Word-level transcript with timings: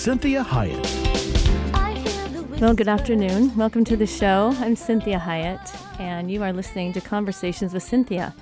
Cinthia 0.00 0.42
Hiett. 0.42 0.86
Well, 2.58 2.72
good 2.72 2.88
afternoon. 2.88 3.54
Welcome 3.54 3.84
to 3.84 3.98
the 3.98 4.06
show. 4.06 4.54
I'm 4.58 4.74
Cinthia 4.74 5.20
Hiett, 5.20 6.00
and 6.00 6.30
you 6.30 6.42
are 6.42 6.54
listening 6.54 6.94
to 6.94 7.02
Conversations 7.02 7.74
with 7.74 7.84
Cinthia. 7.84 8.32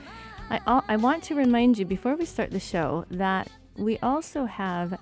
I, 0.50 0.60
I 0.88 0.96
want 0.96 1.24
to 1.24 1.34
remind 1.34 1.76
you 1.76 1.84
before 1.84 2.14
we 2.14 2.26
start 2.26 2.52
the 2.52 2.60
show 2.60 3.06
that 3.10 3.50
we 3.76 3.98
also 3.98 4.44
have 4.44 5.00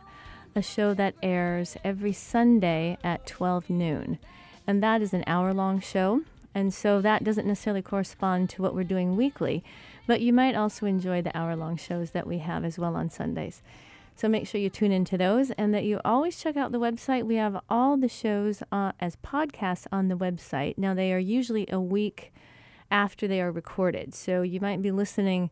a 0.55 0.63
show 0.63 0.95
that 0.95 1.15
airs 1.23 1.77
every 1.85 2.15
Sunday 2.15 2.97
at 3.05 3.27
12 3.27 3.69
noon, 3.69 4.19
and 4.67 4.83
that 4.83 5.03
is 5.03 5.13
an 5.13 5.25
hour 5.27 5.53
long 5.53 5.79
show. 5.79 6.23
And 6.55 6.73
so 6.73 7.03
that 7.03 7.23
doesn't 7.23 7.47
necessarily 7.47 7.83
correspond 7.83 8.49
to 8.51 8.63
what 8.63 8.75
we're 8.75 8.85
doing 8.85 9.15
weekly, 9.15 9.63
but 10.07 10.23
you 10.23 10.33
might 10.33 10.55
also 10.55 10.87
enjoy 10.87 11.21
the 11.21 11.37
hour 11.37 11.55
long 11.55 11.77
shows 11.77 12.13
that 12.13 12.27
we 12.27 12.39
have 12.39 12.65
as 12.65 12.79
well 12.79 12.97
on 12.97 13.11
Sundays. 13.11 13.61
So 14.17 14.29
make 14.29 14.49
sure 14.49 14.59
you 14.59 14.71
tune 14.71 14.93
into 14.93 15.19
those 15.19 15.51
and 15.53 15.75
that 15.75 15.85
you 15.85 16.01
always 16.03 16.39
check 16.39 16.57
out 16.57 16.73
the 16.73 16.81
website. 16.81 17.25
We 17.25 17.37
have 17.37 17.61
all 17.69 17.99
the 17.99 18.09
shows 18.09 18.63
uh, 18.73 18.93
as 18.99 19.17
podcasts 19.17 19.87
on 19.93 20.09
the 20.09 20.17
website. 20.17 20.79
Now, 20.79 20.95
they 20.95 21.13
are 21.13 21.19
usually 21.19 21.67
a 21.71 21.79
week 21.79 22.33
after 22.91 23.29
they 23.29 23.43
are 23.43 23.53
recorded. 23.53 24.15
So 24.15 24.41
you 24.41 24.59
might 24.59 24.81
be 24.81 24.91
listening 24.91 25.51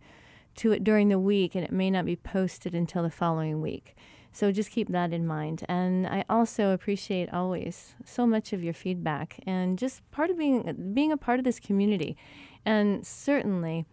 to 0.57 0.73
it 0.73 0.83
during 0.83 1.11
the 1.11 1.19
week 1.19 1.55
and 1.55 1.63
it 1.63 1.73
may 1.73 1.91
not 1.91 2.07
be 2.07 2.17
posted 2.17 2.75
until 2.75 3.03
the 3.03 3.11
following 3.11 3.61
week. 3.61 3.97
So 4.33 4.51
just 4.51 4.71
keep 4.71 4.89
that 4.89 5.13
in 5.13 5.27
mind. 5.27 5.65
And 5.69 6.07
I 6.07 6.25
also 6.29 6.71
appreciate 6.71 7.33
always 7.33 7.95
so 8.05 8.27
much 8.27 8.53
of 8.53 8.65
your 8.65 8.75
feedback 8.75 9.41
and 9.47 9.79
just 9.79 10.09
part 10.11 10.31
of 10.31 10.39
being 10.39 10.93
being 10.95 11.13
a 11.13 11.17
part 11.17 11.39
of 11.39 11.45
this 11.45 11.61
community. 11.61 12.17
And 12.65 13.07
certainly 13.07 13.85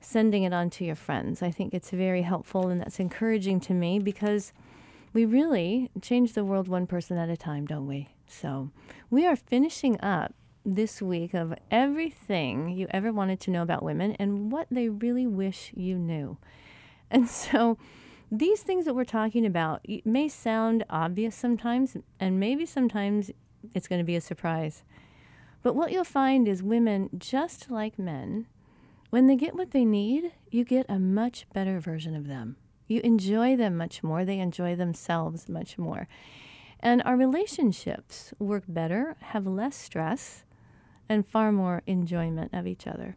sending 0.00 0.44
it 0.44 0.52
on 0.52 0.70
to 0.70 0.84
your 0.84 0.94
friends. 0.94 1.42
I 1.42 1.50
think 1.50 1.74
it's 1.74 1.90
very 1.90 2.22
helpful 2.22 2.68
and 2.68 2.80
that's 2.80 3.00
encouraging 3.00 3.60
to 3.60 3.74
me 3.74 3.98
because 3.98 4.52
we 5.12 5.24
really 5.24 5.90
change 6.00 6.34
the 6.34 6.44
world 6.44 6.68
one 6.68 6.86
person 6.86 7.18
at 7.18 7.28
a 7.28 7.36
time, 7.36 7.66
don't 7.66 7.86
we? 7.86 8.08
So 8.26 8.70
we 9.10 9.26
are 9.26 9.36
finishing 9.36 10.00
up 10.00 10.34
this 10.64 11.00
week 11.00 11.34
of 11.34 11.54
everything 11.70 12.70
you 12.70 12.86
ever 12.90 13.12
wanted 13.12 13.40
to 13.40 13.50
know 13.50 13.62
about 13.62 13.82
women 13.82 14.12
and 14.18 14.52
what 14.52 14.66
they 14.70 14.88
really 14.88 15.26
wish 15.26 15.72
you 15.74 15.96
knew. 15.98 16.36
And 17.10 17.26
so 17.26 17.78
these 18.30 18.60
things 18.60 18.84
that 18.84 18.92
we're 18.92 19.04
talking 19.04 19.46
about 19.46 19.80
may 20.04 20.28
sound 20.28 20.84
obvious 20.90 21.34
sometimes, 21.34 21.96
and 22.20 22.38
maybe 22.38 22.66
sometimes 22.66 23.30
it's 23.74 23.88
going 23.88 23.98
to 23.98 24.04
be 24.04 24.14
a 24.14 24.20
surprise. 24.20 24.82
But 25.62 25.74
what 25.74 25.90
you'll 25.90 26.04
find 26.04 26.46
is 26.46 26.62
women, 26.62 27.08
just 27.16 27.70
like 27.70 27.98
men, 27.98 28.46
when 29.10 29.26
they 29.26 29.36
get 29.36 29.54
what 29.54 29.70
they 29.70 29.84
need, 29.84 30.32
you 30.50 30.64
get 30.64 30.86
a 30.88 30.98
much 30.98 31.46
better 31.52 31.80
version 31.80 32.14
of 32.14 32.26
them. 32.26 32.56
You 32.86 33.00
enjoy 33.02 33.56
them 33.56 33.76
much 33.76 34.02
more, 34.02 34.24
they 34.24 34.38
enjoy 34.38 34.76
themselves 34.76 35.48
much 35.48 35.78
more. 35.78 36.08
And 36.80 37.02
our 37.02 37.16
relationships 37.16 38.32
work 38.38 38.64
better, 38.68 39.16
have 39.20 39.46
less 39.46 39.76
stress, 39.76 40.44
and 41.08 41.26
far 41.26 41.52
more 41.52 41.82
enjoyment 41.86 42.52
of 42.52 42.66
each 42.66 42.86
other. 42.86 43.16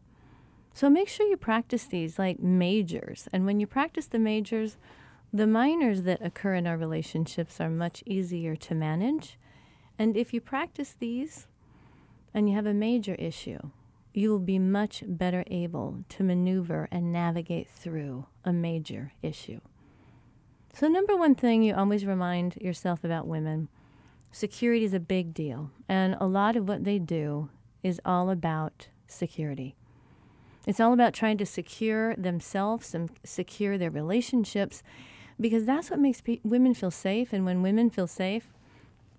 So 0.73 0.89
make 0.89 1.09
sure 1.09 1.27
you 1.27 1.37
practice 1.37 1.85
these 1.85 2.17
like 2.17 2.39
majors. 2.39 3.27
And 3.33 3.45
when 3.45 3.59
you 3.59 3.67
practice 3.67 4.07
the 4.07 4.19
majors, 4.19 4.77
the 5.33 5.47
minors 5.47 6.03
that 6.03 6.25
occur 6.25 6.55
in 6.55 6.67
our 6.67 6.77
relationships 6.77 7.59
are 7.59 7.69
much 7.69 8.03
easier 8.05 8.55
to 8.55 8.75
manage. 8.75 9.37
And 9.99 10.17
if 10.17 10.33
you 10.33 10.41
practice 10.41 10.95
these 10.97 11.47
and 12.33 12.49
you 12.49 12.55
have 12.55 12.65
a 12.65 12.73
major 12.73 13.15
issue, 13.15 13.59
you 14.13 14.29
will 14.29 14.39
be 14.39 14.59
much 14.59 15.03
better 15.07 15.43
able 15.47 16.03
to 16.09 16.23
maneuver 16.23 16.87
and 16.91 17.11
navigate 17.11 17.69
through 17.69 18.25
a 18.43 18.51
major 18.51 19.13
issue. 19.21 19.59
So, 20.73 20.87
number 20.87 21.15
one 21.15 21.35
thing 21.35 21.63
you 21.63 21.75
always 21.75 22.05
remind 22.05 22.55
yourself 22.57 23.03
about 23.03 23.27
women 23.27 23.69
security 24.31 24.85
is 24.85 24.93
a 24.93 24.99
big 24.99 25.33
deal. 25.33 25.71
And 25.89 26.15
a 26.19 26.25
lot 26.25 26.55
of 26.55 26.67
what 26.67 26.83
they 26.83 26.99
do 26.99 27.49
is 27.83 27.99
all 28.05 28.29
about 28.29 28.87
security. 29.07 29.75
It's 30.65 30.79
all 30.79 30.93
about 30.93 31.13
trying 31.13 31.37
to 31.39 31.45
secure 31.45 32.15
themselves 32.15 32.93
and 32.93 33.09
secure 33.23 33.77
their 33.77 33.89
relationships 33.89 34.83
because 35.39 35.65
that's 35.65 35.89
what 35.89 35.99
makes 35.99 36.21
pe- 36.21 36.39
women 36.43 36.73
feel 36.73 36.91
safe. 36.91 37.33
And 37.33 37.45
when 37.45 37.63
women 37.63 37.89
feel 37.89 38.07
safe, 38.07 38.53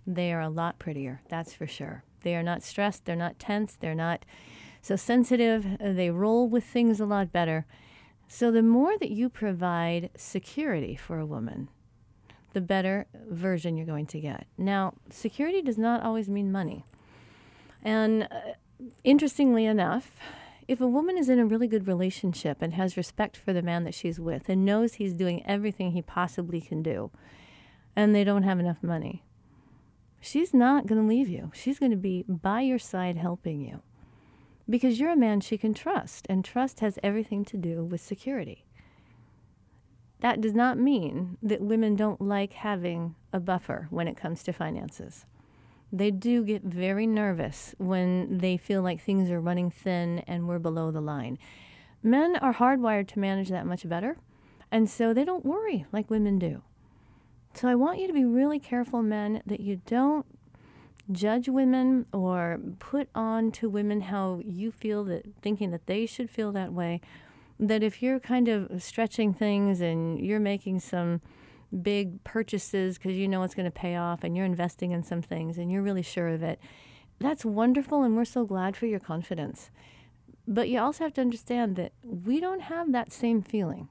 they 0.07 0.33
are 0.33 0.41
a 0.41 0.49
lot 0.49 0.79
prettier, 0.79 1.21
that's 1.29 1.53
for 1.53 1.67
sure. 1.67 2.05
They 2.23 2.37
are 2.37 2.43
not 2.43 2.63
stressed, 2.63 3.05
they're 3.05 3.17
not 3.17 3.39
tense, 3.39 3.77
they're 3.79 3.95
not 3.95 4.25
so 4.83 4.97
sensitive, 4.97 5.65
uh, 5.81 5.93
they 5.93 6.11
roll 6.11 6.49
with 6.49 6.65
things 6.65 6.99
a 6.99 7.07
lot 7.07 7.33
better. 7.33 7.67
So 8.27 8.51
the 8.51 8.65
more 8.65 8.99
that 8.99 9.13
you 9.13 9.29
provide 9.29 10.11
security 10.17 10.97
for 10.97 11.21
a 11.21 11.27
woman, 11.27 11.69
the 12.53 12.61
better 12.61 13.07
version 13.31 13.77
you're 13.77 13.87
going 13.87 14.07
to 14.07 14.21
get. 14.21 14.47
Now, 14.59 14.95
security 15.09 15.63
does 15.63 15.79
not 15.79 16.03
always 16.03 16.29
mean 16.29 16.51
money. 16.51 16.85
And 17.85 18.25
uh, 18.25 18.55
interestingly 19.05 19.67
enough, 19.67 20.11
if 20.67 20.81
a 20.81 20.87
woman 20.87 21.17
is 21.17 21.29
in 21.29 21.39
a 21.39 21.47
really 21.47 21.69
good 21.69 21.87
relationship 21.87 22.61
and 22.61 22.75
has 22.75 22.97
respect 22.97 23.37
for 23.37 23.53
the 23.53 23.63
man 23.63 23.85
that 23.85 23.95
she's 23.95 24.19
with 24.19 24.49
and 24.49 24.65
knows 24.65 24.95
he's 24.95 25.15
doing 25.15 25.47
everything 25.47 25.93
he 25.93 26.03
possibly 26.03 26.61
can 26.61 26.83
do, 26.83 27.13
and 27.95 28.15
they 28.15 28.25
don't 28.25 28.43
have 28.43 28.59
enough 28.59 28.83
money, 28.83 29.23
she's 30.21 30.53
not 30.53 30.89
going 30.89 31.01
to 31.01 31.07
leave 31.07 31.29
you. 31.29 31.53
She's 31.55 31.79
going 31.79 31.93
to 31.93 31.97
be 31.97 32.25
by 32.27 32.63
your 32.63 32.79
side 32.81 33.17
helping 33.17 33.61
you 33.61 33.83
because 34.69 35.01
you're 35.01 35.11
a 35.11 35.17
man 35.17 35.41
she 35.41 35.59
can 35.59 35.75
trust, 35.75 36.27
and 36.29 36.45
trust 36.45 36.81
has 36.81 36.99
everything 37.03 37.45
to 37.47 37.57
do 37.57 37.85
with 37.85 38.01
security. 38.01 38.65
That 40.21 40.41
does 40.41 40.55
not 40.55 40.79
mean 40.79 41.37
that 41.43 41.61
women 41.61 41.97
don't 41.97 42.21
like 42.21 42.53
having 42.53 43.17
a 43.33 43.41
buffer 43.41 43.89
when 43.91 44.07
it 44.07 44.17
comes 44.17 44.43
to 44.45 44.53
finances. 44.53 45.27
They 45.93 46.11
do 46.11 46.45
get 46.45 46.63
very 46.63 47.07
nervous 47.07 47.75
when 47.79 48.39
they 48.39 48.57
feel 48.57 48.83
like 48.83 49.03
things 49.03 49.31
are 49.31 49.41
running 49.41 49.71
thin 49.71 50.21
and 50.21 50.49
we're 50.49 50.59
below 50.59 50.91
the 50.91 51.01
line. 51.01 51.39
Men 52.03 52.37
are 52.37 52.55
hardwired 52.55 53.09
to 53.09 53.19
manage 53.19 53.49
that 53.49 53.67
much 53.67 53.89
better, 53.89 54.17
and 54.71 54.89
so 54.89 55.13
they 55.13 55.25
don't 55.25 55.45
worry 55.45 55.87
like 55.93 56.09
women 56.09 56.39
do. 56.39 56.63
So 57.55 57.69
I 57.69 57.75
want 57.75 57.99
you 57.99 58.07
to 58.07 58.13
be 58.13 58.25
really 58.25 58.59
careful, 58.59 59.03
men, 59.03 59.43
that 59.45 59.61
you 59.61 59.83
don't 59.87 60.25
judge 61.11 61.49
women 61.49 62.07
or 62.13 62.61
put 62.79 63.09
on 63.15 63.51
to 63.51 63.69
women 63.69 64.03
how 64.03 64.41
you 64.45 64.71
feel 64.71 65.05
that 65.05 65.25
thinking 65.43 65.71
that 65.71 65.87
they 65.87 66.07
should 66.07 66.31
feel 66.31 66.53
that 66.53 66.73
way 66.73 67.01
that 67.59 67.83
if 67.83 68.03
you're 68.03 68.21
kind 68.21 68.49
of 68.49 68.83
stretching 68.83 69.35
things 69.35 69.81
and 69.81 70.21
you're 70.21 70.41
making 70.41 70.81
some 70.81 71.21
big 71.83 72.23
purchases 72.25 72.99
because 72.99 73.17
you 73.17 73.27
know 73.27 73.43
it's 73.43 73.55
going 73.55 73.65
to 73.65 73.71
pay 73.71 73.97
off 73.97 74.23
and 74.23 74.37
you're 74.37 74.47
investing 74.47 74.93
in 74.93 75.03
some 75.03 75.23
things 75.23 75.59
and 75.59 75.71
you're 75.71 75.83
really 75.83 76.03
sure 76.03 76.29
of 76.29 76.43
it 76.43 76.61
that's 77.23 77.45
wonderful 77.45 78.03
and 78.03 78.17
we're 78.17 78.25
so 78.25 78.45
glad 78.45 78.77
for 78.77 78.87
your 78.87 78.99
confidence. 78.99 79.71
But 80.47 80.69
you 80.69 80.81
also 80.81 81.05
have 81.05 81.15
to 81.15 81.21
understand 81.21 81.77
that 81.77 81.93
we 82.03 82.41
don't 82.41 82.63
have 82.63 82.91
that 82.93 83.13
same 83.13 83.43
feeling. 83.43 83.89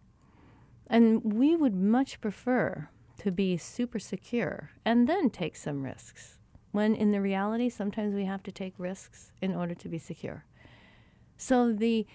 And 0.88 1.34
we 1.34 1.56
would 1.56 1.74
much 1.74 2.20
prefer 2.20 2.90
to 3.20 3.32
be 3.32 3.56
super 3.56 4.00
secure 4.00 4.72
and 4.84 5.08
then 5.08 5.30
take 5.30 5.56
some 5.56 5.84
risks 5.84 6.40
when 6.72 6.96
in 6.96 7.12
the 7.12 7.22
reality, 7.22 7.70
sometimes 7.70 8.16
we 8.16 8.26
have 8.26 8.44
to 8.44 8.52
take 8.52 8.74
risks 8.78 9.32
in 9.42 9.54
order 9.56 9.76
to 9.76 9.90
be 9.90 9.98
secure. 9.98 10.46
So 11.38 11.74
the 11.74 12.06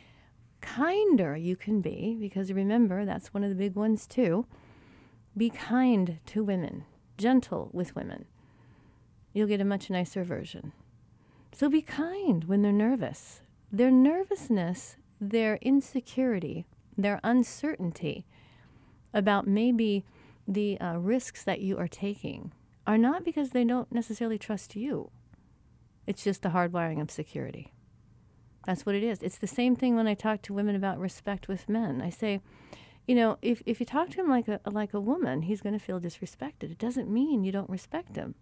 kinder 0.61 1.37
you 1.37 1.57
can 1.57 1.81
be, 1.81 2.17
because 2.19 2.53
remember, 2.53 3.05
that's 3.05 3.35
one 3.35 3.45
of 3.45 3.51
the 3.51 3.57
big 3.57 3.75
ones 3.75 4.07
too, 4.07 4.47
be 5.37 5.51
kind 5.51 6.19
to 6.27 6.43
women, 6.45 6.85
gentle 7.19 7.71
with 7.73 7.95
women. 7.95 8.25
You'll 9.33 9.49
get 9.49 9.61
a 9.61 9.65
much 9.65 9.91
nicer 9.91 10.25
version. 10.25 10.73
So 11.53 11.69
be 11.69 11.83
kind 11.83 12.45
when 12.45 12.63
they're 12.63 12.73
nervous. 12.73 13.43
Their 13.71 13.91
nervousness, 13.91 14.97
their 15.21 15.57
insecurity, 15.57 16.67
their 16.97 17.21
uncertainty 17.23 18.25
about 19.13 19.47
maybe 19.47 20.05
the 20.49 20.81
uh, 20.81 20.97
risks 20.99 21.43
that 21.45 21.61
you 21.61 21.77
are 21.77 21.89
taking 21.89 22.53
are 22.87 22.99
not 22.99 23.25
because 23.25 23.51
they 23.51 23.65
don't 23.65 23.91
necessarily 23.93 24.39
trust 24.39 24.77
you. 24.77 25.11
It's 26.07 26.23
just 26.23 26.43
the 26.43 26.51
hardwiring 26.51 27.01
of 27.01 27.11
security. 27.11 27.73
That's 28.67 28.87
what 28.87 28.95
it 28.95 29.03
is. 29.03 29.23
It's 29.23 29.39
the 29.39 29.47
same 29.47 29.77
thing 29.77 29.97
when 29.97 30.07
I 30.07 30.15
talk 30.15 30.43
to 30.43 30.55
women 30.55 30.77
about 30.77 30.99
respect 30.99 31.49
with 31.49 31.69
men. 31.69 32.01
I 32.01 32.11
say, 32.11 32.41
you 33.07 33.15
know, 33.15 33.39
if, 33.43 33.63
if 33.65 33.81
you 33.81 33.87
talk 33.87 34.11
to 34.11 34.21
him 34.21 34.29
like 34.29 34.49
a, 34.49 34.61
like 34.71 34.93
a 34.93 35.01
woman, 35.01 35.43
he's 35.43 35.61
going 35.61 35.79
to 35.79 35.85
feel 35.85 36.01
disrespected. 36.01 36.71
It 36.71 36.79
doesn't 36.79 37.11
mean 37.11 37.45
you 37.45 37.53
don't 37.53 37.71
respect 37.71 38.17
him. 38.17 38.35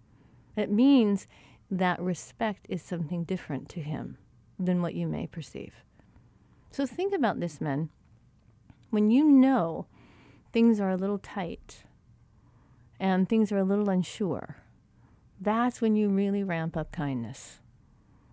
It 0.57 0.71
means 0.71 1.27
that 1.71 2.01
respect 2.01 2.67
is 2.69 2.83
something 2.83 3.25
different 3.25 3.69
to 3.71 3.81
him 3.81 4.17
than 4.59 4.81
what 4.81 4.95
you 4.95 5.07
may 5.07 5.27
perceive. 5.27 5.75
So 6.71 6.87
think 6.87 7.15
about 7.15 7.41
this, 7.41 7.61
men. 7.61 7.91
When 8.91 9.11
you 9.11 9.25
know 9.25 9.87
things 10.53 10.81
are 10.81 10.91
a 10.91 10.97
little 10.97 11.19
tight 11.19 11.85
and 12.99 13.29
things 13.29 13.53
are 13.53 13.59
a 13.59 13.65
little 13.65 13.89
unsure, 13.89 14.57
that's 15.41 15.81
when 15.81 15.97
you 15.97 16.09
really 16.09 16.43
ramp 16.43 16.77
up 16.77 16.93
kindness 16.93 17.59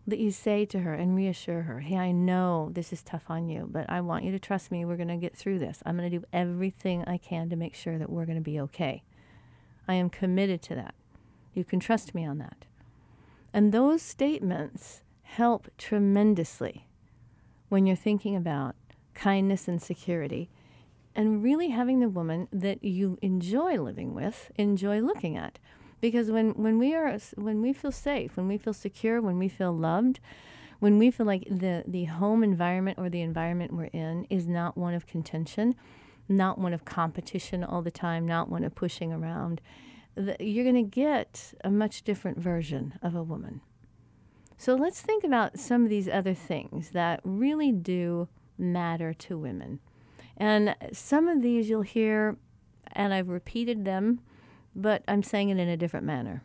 that 0.07 0.19
you 0.19 0.31
say 0.31 0.65
to 0.65 0.79
her 0.79 0.93
and 0.93 1.15
reassure 1.15 1.63
her, 1.63 1.79
hey, 1.79 1.97
I 1.97 2.11
know 2.11 2.69
this 2.73 2.91
is 2.91 3.03
tough 3.03 3.25
on 3.29 3.47
you, 3.47 3.67
but 3.71 3.89
I 3.89 4.01
want 4.01 4.23
you 4.23 4.31
to 4.31 4.39
trust 4.39 4.71
me. 4.71 4.83
We're 4.83 4.97
going 4.97 5.07
to 5.07 5.15
get 5.15 5.35
through 5.35 5.59
this. 5.59 5.83
I'm 5.85 5.95
going 5.95 6.09
to 6.09 6.17
do 6.19 6.25
everything 6.33 7.03
I 7.05 7.17
can 7.17 7.49
to 7.49 7.55
make 7.55 7.75
sure 7.75 7.97
that 7.97 8.09
we're 8.09 8.25
going 8.25 8.37
to 8.37 8.41
be 8.41 8.59
okay. 8.61 9.03
I 9.87 9.93
am 9.95 10.09
committed 10.09 10.61
to 10.63 10.75
that. 10.75 10.95
You 11.53 11.63
can 11.63 11.79
trust 11.79 12.15
me 12.15 12.25
on 12.25 12.39
that. 12.39 12.65
And 13.53 13.71
those 13.71 14.01
statements 14.01 15.01
help 15.23 15.69
tremendously 15.77 16.87
when 17.69 17.85
you're 17.85 17.95
thinking 17.95 18.35
about 18.35 18.75
kindness 19.13 19.67
and 19.67 19.81
security 19.81 20.49
and 21.15 21.43
really 21.43 21.69
having 21.69 21.99
the 21.99 22.09
woman 22.09 22.47
that 22.51 22.83
you 22.83 23.17
enjoy 23.21 23.81
living 23.81 24.13
with 24.13 24.51
enjoy 24.57 24.99
looking 25.01 25.37
at 25.37 25.59
because 26.01 26.31
when, 26.31 26.51
when 26.51 26.79
we 26.79 26.93
are 26.95 27.17
when 27.35 27.61
we 27.61 27.71
feel 27.71 27.91
safe, 27.91 28.35
when 28.35 28.47
we 28.47 28.57
feel 28.57 28.73
secure, 28.73 29.21
when 29.21 29.37
we 29.37 29.47
feel 29.47 29.71
loved, 29.71 30.19
when 30.79 30.97
we 30.97 31.11
feel 31.11 31.27
like 31.27 31.43
the, 31.47 31.83
the 31.87 32.05
home 32.05 32.43
environment 32.43 32.97
or 32.97 33.07
the 33.07 33.21
environment 33.21 33.71
we're 33.71 33.85
in 33.85 34.25
is 34.29 34.47
not 34.47 34.75
one 34.75 34.95
of 34.95 35.05
contention, 35.05 35.75
not 36.27 36.57
one 36.57 36.73
of 36.73 36.83
competition 36.83 37.63
all 37.63 37.83
the 37.83 37.91
time, 37.91 38.27
not 38.27 38.49
one 38.49 38.63
of 38.63 38.73
pushing 38.73 39.13
around, 39.13 39.61
the, 40.15 40.35
you're 40.39 40.63
going 40.63 40.75
to 40.75 40.81
get 40.81 41.53
a 41.63 41.69
much 41.69 42.01
different 42.01 42.39
version 42.39 42.97
of 43.03 43.15
a 43.15 43.23
woman. 43.23 43.61
So 44.57 44.73
let's 44.75 45.01
think 45.01 45.23
about 45.23 45.59
some 45.59 45.83
of 45.83 45.89
these 45.89 46.09
other 46.09 46.33
things 46.33 46.89
that 46.91 47.19
really 47.23 47.71
do 47.71 48.27
matter 48.57 49.13
to 49.13 49.37
women. 49.37 49.79
And 50.37 50.75
some 50.91 51.27
of 51.27 51.41
these 51.41 51.69
you'll 51.69 51.81
hear, 51.81 52.37
and 52.93 53.13
I've 53.13 53.29
repeated 53.29 53.85
them 53.85 54.21
but 54.75 55.03
I'm 55.07 55.23
saying 55.23 55.49
it 55.49 55.57
in 55.57 55.67
a 55.67 55.77
different 55.77 56.05
manner 56.05 56.43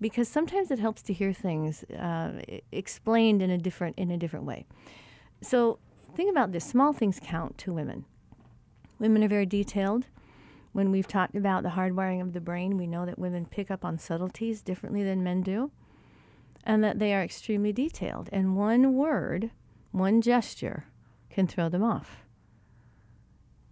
because 0.00 0.28
sometimes 0.28 0.70
it 0.70 0.78
helps 0.78 1.02
to 1.02 1.12
hear 1.12 1.32
things 1.32 1.84
uh, 1.84 2.40
explained 2.72 3.42
in 3.42 3.50
a 3.50 3.58
different 3.58 3.98
in 3.98 4.10
a 4.10 4.16
different 4.16 4.46
way. 4.46 4.66
So 5.42 5.78
think 6.14 6.30
about 6.30 6.52
this: 6.52 6.64
small 6.64 6.92
things 6.92 7.20
count 7.22 7.58
to 7.58 7.72
women. 7.72 8.04
Women 8.98 9.24
are 9.24 9.28
very 9.28 9.46
detailed. 9.46 10.06
When 10.72 10.92
we've 10.92 11.08
talked 11.08 11.34
about 11.34 11.64
the 11.64 11.70
hardwiring 11.70 12.22
of 12.22 12.32
the 12.32 12.40
brain, 12.40 12.76
we 12.76 12.86
know 12.86 13.04
that 13.04 13.18
women 13.18 13.44
pick 13.44 13.70
up 13.70 13.84
on 13.84 13.98
subtleties 13.98 14.62
differently 14.62 15.02
than 15.02 15.24
men 15.24 15.42
do, 15.42 15.72
and 16.64 16.84
that 16.84 16.98
they 16.98 17.12
are 17.12 17.22
extremely 17.22 17.72
detailed. 17.72 18.28
And 18.32 18.56
one 18.56 18.94
word, 18.94 19.50
one 19.90 20.22
gesture, 20.22 20.84
can 21.28 21.48
throw 21.48 21.68
them 21.68 21.82
off. 21.82 22.24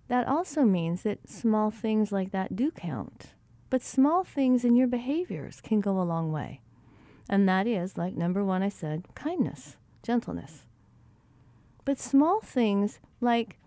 That 0.08 0.26
also 0.26 0.64
means 0.64 1.02
that 1.02 1.28
small 1.28 1.70
things 1.70 2.10
like 2.10 2.32
that 2.32 2.56
do 2.56 2.70
count 2.70 3.34
but 3.70 3.82
small 3.82 4.25
things 4.25 4.64
in 4.64 4.76
your 4.76 4.87
behaviors 4.87 5.60
can 5.60 5.81
go 5.81 6.00
a 6.00 6.02
long 6.02 6.32
way. 6.32 6.60
And 7.28 7.49
that 7.49 7.66
is, 7.66 7.99
like 7.99 8.16
number 8.16 8.43
one, 8.43 8.62
I 8.62 8.70
said, 8.70 9.05
kindness, 9.14 9.76
gentleness. 10.02 10.64
But 11.84 11.99
small 11.99 12.40
things 12.40 13.00
like 13.20 13.58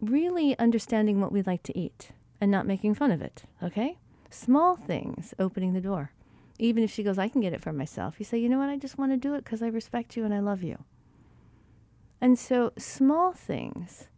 really 0.00 0.58
understanding 0.58 1.20
what 1.20 1.32
we 1.32 1.42
like 1.42 1.62
to 1.64 1.78
eat 1.78 2.10
and 2.40 2.50
not 2.50 2.66
making 2.66 2.94
fun 2.94 3.10
of 3.10 3.22
it, 3.22 3.44
okay? 3.62 3.96
Small 4.28 4.76
things, 4.76 5.32
opening 5.38 5.72
the 5.72 5.80
door. 5.80 6.12
Even 6.58 6.82
if 6.82 6.90
she 6.90 7.02
goes, 7.02 7.18
I 7.18 7.28
can 7.28 7.40
get 7.40 7.54
it 7.54 7.62
for 7.62 7.72
myself, 7.72 8.16
you 8.18 8.24
say, 8.24 8.38
you 8.38 8.48
know 8.48 8.58
what, 8.58 8.68
I 8.68 8.76
just 8.76 8.98
want 8.98 9.12
to 9.12 9.16
do 9.16 9.34
it 9.34 9.44
because 9.44 9.62
I 9.62 9.68
respect 9.68 10.16
you 10.16 10.24
and 10.24 10.34
I 10.34 10.40
love 10.40 10.62
you. 10.62 10.84
And 12.20 12.38
so, 12.38 12.72
small 12.78 13.32
things 13.32 14.08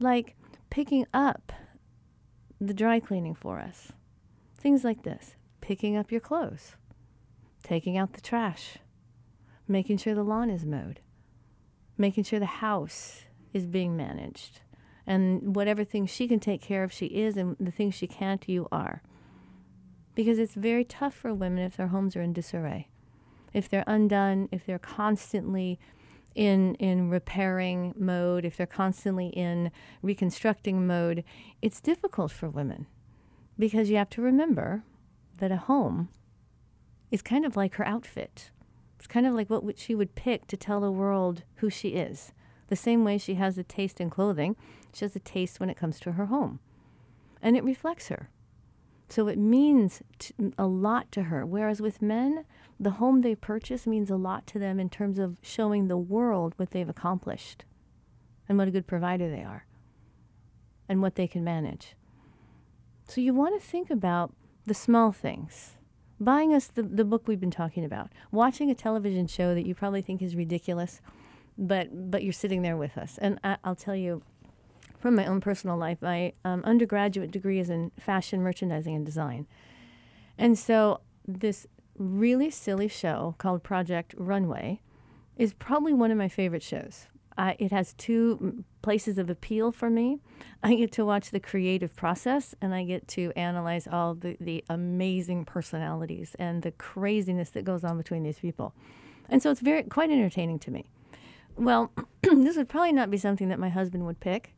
like 0.00 0.34
picking 0.70 1.06
up 1.12 1.52
the 2.60 2.74
dry 2.74 3.00
cleaning 3.00 3.34
for 3.34 3.58
us. 3.58 3.92
Things 4.58 4.84
like 4.84 5.02
this 5.02 5.36
picking 5.60 5.96
up 5.96 6.10
your 6.10 6.20
clothes, 6.20 6.74
taking 7.62 7.96
out 7.96 8.14
the 8.14 8.20
trash, 8.20 8.78
making 9.68 9.98
sure 9.98 10.14
the 10.14 10.22
lawn 10.22 10.50
is 10.50 10.64
mowed, 10.64 11.00
making 11.96 12.24
sure 12.24 12.40
the 12.40 12.46
house 12.46 13.24
is 13.52 13.66
being 13.66 13.96
managed. 13.96 14.60
And 15.06 15.54
whatever 15.56 15.84
things 15.84 16.10
she 16.10 16.28
can 16.28 16.40
take 16.40 16.62
care 16.62 16.84
of, 16.84 16.92
she 16.92 17.06
is, 17.06 17.36
and 17.36 17.56
the 17.58 17.70
things 17.70 17.94
she 17.94 18.06
can't, 18.06 18.48
you 18.48 18.68
are. 18.70 19.02
Because 20.14 20.38
it's 20.38 20.54
very 20.54 20.84
tough 20.84 21.14
for 21.14 21.34
women 21.34 21.64
if 21.64 21.76
their 21.76 21.88
homes 21.88 22.14
are 22.16 22.22
in 22.22 22.32
disarray. 22.32 22.88
If 23.52 23.68
they're 23.68 23.84
undone, 23.86 24.48
if 24.52 24.64
they're 24.64 24.78
constantly 24.78 25.80
in 26.34 26.74
in 26.76 27.10
repairing 27.10 27.94
mode, 27.96 28.44
if 28.44 28.56
they're 28.56 28.66
constantly 28.66 29.28
in 29.28 29.70
reconstructing 30.02 30.86
mode, 30.86 31.24
it's 31.60 31.80
difficult 31.80 32.30
for 32.30 32.48
women 32.48 32.86
because 33.58 33.90
you 33.90 33.96
have 33.96 34.10
to 34.10 34.22
remember 34.22 34.82
that 35.38 35.52
a 35.52 35.56
home 35.56 36.08
is 37.10 37.22
kind 37.22 37.44
of 37.44 37.56
like 37.56 37.74
her 37.74 37.86
outfit. 37.86 38.50
It's 38.98 39.06
kind 39.06 39.26
of 39.26 39.34
like 39.34 39.50
what 39.50 39.78
she 39.78 39.94
would 39.94 40.14
pick 40.14 40.46
to 40.48 40.56
tell 40.56 40.80
the 40.80 40.90
world 40.90 41.42
who 41.56 41.70
she 41.70 41.90
is. 41.90 42.32
The 42.68 42.76
same 42.76 43.04
way 43.04 43.18
she 43.18 43.34
has 43.34 43.58
a 43.58 43.64
taste 43.64 44.00
in 44.00 44.10
clothing, 44.10 44.56
she 44.92 45.04
has 45.04 45.16
a 45.16 45.20
taste 45.20 45.58
when 45.58 45.70
it 45.70 45.76
comes 45.76 45.98
to 46.00 46.12
her 46.12 46.26
home. 46.26 46.60
And 47.42 47.56
it 47.56 47.64
reflects 47.64 48.08
her. 48.08 48.30
So 49.08 49.26
it 49.26 49.38
means 49.38 50.02
a 50.56 50.66
lot 50.66 51.10
to 51.12 51.24
her. 51.24 51.44
Whereas 51.44 51.80
with 51.80 52.00
men, 52.00 52.44
the 52.80 52.92
home 52.92 53.20
they 53.20 53.34
purchase 53.34 53.86
means 53.86 54.10
a 54.10 54.16
lot 54.16 54.46
to 54.48 54.58
them 54.58 54.80
in 54.80 54.88
terms 54.88 55.18
of 55.18 55.36
showing 55.42 55.86
the 55.86 55.98
world 55.98 56.54
what 56.56 56.70
they've 56.70 56.88
accomplished 56.88 57.64
and 58.48 58.56
what 58.56 58.68
a 58.68 58.70
good 58.70 58.86
provider 58.86 59.30
they 59.30 59.42
are 59.42 59.66
and 60.88 61.02
what 61.02 61.14
they 61.14 61.28
can 61.28 61.44
manage. 61.44 61.94
So 63.06 63.20
you 63.20 63.34
want 63.34 63.60
to 63.60 63.66
think 63.66 63.90
about 63.90 64.32
the 64.64 64.72
small 64.74 65.12
things. 65.12 65.76
Buying 66.18 66.54
us 66.54 66.68
the, 66.68 66.82
the 66.82 67.04
book 67.04 67.28
we've 67.28 67.40
been 67.40 67.50
talking 67.50 67.84
about, 67.84 68.10
watching 68.32 68.70
a 68.70 68.74
television 68.74 69.26
show 69.26 69.54
that 69.54 69.66
you 69.66 69.74
probably 69.74 70.02
think 70.02 70.22
is 70.22 70.34
ridiculous, 70.34 71.00
but, 71.58 72.10
but 72.10 72.22
you're 72.22 72.32
sitting 72.32 72.62
there 72.62 72.76
with 72.76 72.96
us. 72.96 73.18
And 73.18 73.38
I, 73.44 73.56
will 73.64 73.74
tell 73.74 73.96
you, 73.96 74.22
from 74.98 75.14
my 75.16 75.26
own 75.26 75.40
personal 75.40 75.76
life, 75.76 75.98
my 76.00 76.32
um, 76.44 76.62
undergraduate 76.64 77.30
degree 77.30 77.58
is 77.58 77.68
in 77.68 77.90
fashion 77.98 78.42
merchandising 78.42 78.94
and 78.94 79.04
design. 79.04 79.46
And 80.38 80.58
so 80.58 81.00
this 81.26 81.66
really 82.00 82.50
silly 82.50 82.88
show 82.88 83.34
called 83.38 83.62
Project 83.62 84.14
Runway 84.16 84.80
is 85.36 85.52
probably 85.54 85.92
one 85.92 86.10
of 86.10 86.18
my 86.18 86.28
favorite 86.28 86.62
shows. 86.62 87.06
Uh, 87.36 87.54
it 87.58 87.70
has 87.72 87.94
two 87.94 88.64
places 88.82 89.18
of 89.18 89.30
appeal 89.30 89.70
for 89.70 89.88
me. 89.88 90.18
I 90.62 90.74
get 90.74 90.92
to 90.92 91.04
watch 91.04 91.30
the 91.30 91.40
creative 91.40 91.94
process 91.94 92.54
and 92.60 92.74
I 92.74 92.84
get 92.84 93.06
to 93.08 93.32
analyze 93.36 93.86
all 93.86 94.14
the, 94.14 94.36
the 94.40 94.64
amazing 94.68 95.44
personalities 95.44 96.34
and 96.38 96.62
the 96.62 96.72
craziness 96.72 97.50
that 97.50 97.64
goes 97.64 97.84
on 97.84 97.96
between 97.96 98.22
these 98.22 98.38
people. 98.38 98.74
And 99.28 99.42
so 99.42 99.50
it's 99.50 99.60
very 99.60 99.82
quite 99.84 100.10
entertaining 100.10 100.58
to 100.60 100.70
me. 100.70 100.86
Well, 101.56 101.92
this 102.22 102.56
would 102.56 102.68
probably 102.68 102.92
not 102.92 103.10
be 103.10 103.18
something 103.18 103.48
that 103.48 103.58
my 103.58 103.68
husband 103.68 104.06
would 104.06 104.20
pick, 104.20 104.54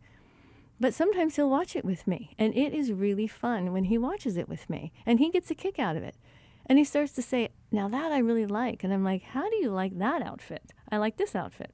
but 0.80 0.94
sometimes 0.94 1.36
he'll 1.36 1.50
watch 1.50 1.76
it 1.76 1.84
with 1.84 2.06
me. 2.06 2.34
And 2.38 2.54
it 2.56 2.72
is 2.72 2.92
really 2.92 3.26
fun 3.26 3.72
when 3.72 3.84
he 3.84 3.98
watches 3.98 4.36
it 4.36 4.48
with 4.48 4.68
me. 4.70 4.92
And 5.04 5.18
he 5.18 5.30
gets 5.30 5.50
a 5.50 5.54
kick 5.54 5.78
out 5.78 5.96
of 5.96 6.02
it. 6.02 6.16
And 6.66 6.78
he 6.78 6.84
starts 6.84 7.12
to 7.12 7.22
say, 7.22 7.50
Now 7.70 7.88
that 7.88 8.12
I 8.12 8.18
really 8.18 8.46
like. 8.46 8.84
And 8.84 8.92
I'm 8.92 9.04
like, 9.04 9.22
How 9.22 9.48
do 9.48 9.56
you 9.56 9.70
like 9.70 9.98
that 9.98 10.22
outfit? 10.22 10.72
I 10.90 10.98
like 10.98 11.16
this 11.16 11.34
outfit. 11.34 11.72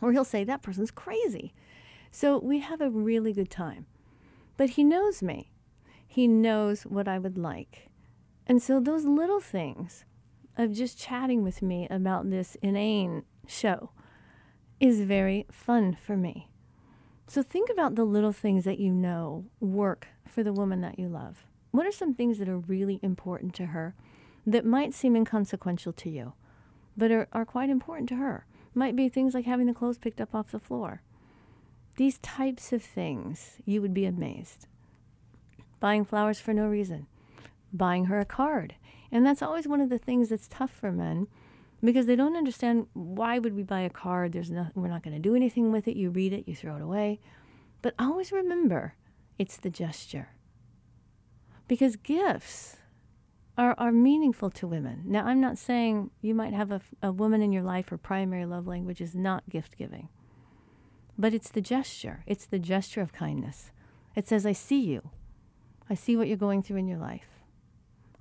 Or 0.00 0.12
he'll 0.12 0.24
say, 0.24 0.44
That 0.44 0.62
person's 0.62 0.90
crazy. 0.90 1.52
So 2.10 2.38
we 2.38 2.60
have 2.60 2.80
a 2.80 2.90
really 2.90 3.32
good 3.32 3.50
time. 3.50 3.86
But 4.56 4.70
he 4.70 4.84
knows 4.84 5.22
me, 5.22 5.50
he 6.06 6.28
knows 6.28 6.82
what 6.82 7.08
I 7.08 7.18
would 7.18 7.38
like. 7.38 7.88
And 8.46 8.60
so 8.60 8.80
those 8.80 9.04
little 9.04 9.40
things 9.40 10.04
of 10.58 10.72
just 10.72 10.98
chatting 10.98 11.42
with 11.42 11.62
me 11.62 11.86
about 11.88 12.28
this 12.30 12.56
inane 12.62 13.22
show 13.46 13.90
is 14.80 15.02
very 15.02 15.46
fun 15.50 15.96
for 16.00 16.16
me. 16.16 16.50
So 17.26 17.42
think 17.42 17.70
about 17.70 17.94
the 17.94 18.04
little 18.04 18.32
things 18.32 18.64
that 18.64 18.80
you 18.80 18.92
know 18.92 19.44
work 19.60 20.08
for 20.26 20.42
the 20.42 20.52
woman 20.52 20.80
that 20.80 20.98
you 20.98 21.08
love. 21.08 21.46
What 21.70 21.86
are 21.86 21.92
some 21.92 22.12
things 22.12 22.38
that 22.38 22.48
are 22.48 22.58
really 22.58 22.98
important 23.02 23.54
to 23.54 23.66
her 23.66 23.94
that 24.46 24.64
might 24.64 24.94
seem 24.94 25.16
inconsequential 25.16 25.92
to 25.92 26.10
you, 26.10 26.32
but 26.96 27.10
are, 27.10 27.28
are 27.32 27.44
quite 27.44 27.70
important 27.70 28.08
to 28.10 28.16
her? 28.16 28.46
Might 28.74 28.96
be 28.96 29.08
things 29.08 29.34
like 29.34 29.44
having 29.44 29.66
the 29.66 29.74
clothes 29.74 29.98
picked 29.98 30.20
up 30.20 30.34
off 30.34 30.52
the 30.52 30.58
floor. 30.58 31.02
These 31.96 32.18
types 32.18 32.72
of 32.72 32.82
things, 32.82 33.56
you 33.64 33.82
would 33.82 33.92
be 33.92 34.06
amazed. 34.06 34.66
Buying 35.80 36.04
flowers 36.04 36.40
for 36.40 36.54
no 36.54 36.66
reason, 36.66 37.06
buying 37.72 38.06
her 38.06 38.20
a 38.20 38.24
card. 38.24 38.74
And 39.12 39.26
that's 39.26 39.42
always 39.42 39.66
one 39.66 39.80
of 39.80 39.90
the 39.90 39.98
things 39.98 40.28
that's 40.28 40.48
tough 40.48 40.70
for 40.70 40.92
men 40.92 41.26
because 41.82 42.06
they 42.06 42.16
don't 42.16 42.36
understand 42.36 42.86
why 42.92 43.38
would 43.38 43.56
we 43.56 43.62
buy 43.62 43.80
a 43.80 43.90
card 43.90 44.32
there's 44.32 44.50
no, 44.50 44.66
we're 44.74 44.86
not 44.88 45.02
going 45.02 45.16
to 45.16 45.20
do 45.20 45.34
anything 45.34 45.72
with 45.72 45.88
it 45.88 45.96
you 45.96 46.10
read 46.10 46.30
it 46.30 46.46
you 46.46 46.54
throw 46.54 46.76
it 46.76 46.82
away 46.82 47.18
But 47.80 47.94
always 47.98 48.30
remember 48.32 48.94
it's 49.38 49.56
the 49.56 49.70
gesture. 49.70 50.28
Because 51.66 51.96
gifts 51.96 52.76
are, 53.60 53.74
are 53.76 53.92
meaningful 53.92 54.48
to 54.48 54.66
women. 54.66 55.02
Now, 55.04 55.26
I'm 55.26 55.38
not 55.38 55.58
saying 55.58 56.10
you 56.22 56.34
might 56.34 56.54
have 56.54 56.72
a, 56.72 56.80
a 57.02 57.12
woman 57.12 57.42
in 57.42 57.52
your 57.52 57.62
life 57.62 57.90
her 57.90 57.98
primary 57.98 58.46
love 58.46 58.66
language 58.66 59.02
is 59.02 59.14
not 59.14 59.50
gift 59.50 59.76
giving, 59.76 60.08
but 61.18 61.34
it's 61.34 61.50
the 61.50 61.60
gesture. 61.60 62.24
It's 62.26 62.46
the 62.46 62.58
gesture 62.58 63.02
of 63.02 63.12
kindness. 63.12 63.70
It 64.16 64.26
says, 64.26 64.46
I 64.46 64.52
see 64.52 64.80
you. 64.80 65.10
I 65.90 65.94
see 65.94 66.16
what 66.16 66.26
you're 66.26 66.38
going 66.38 66.62
through 66.62 66.78
in 66.78 66.88
your 66.88 66.98
life. 66.98 67.26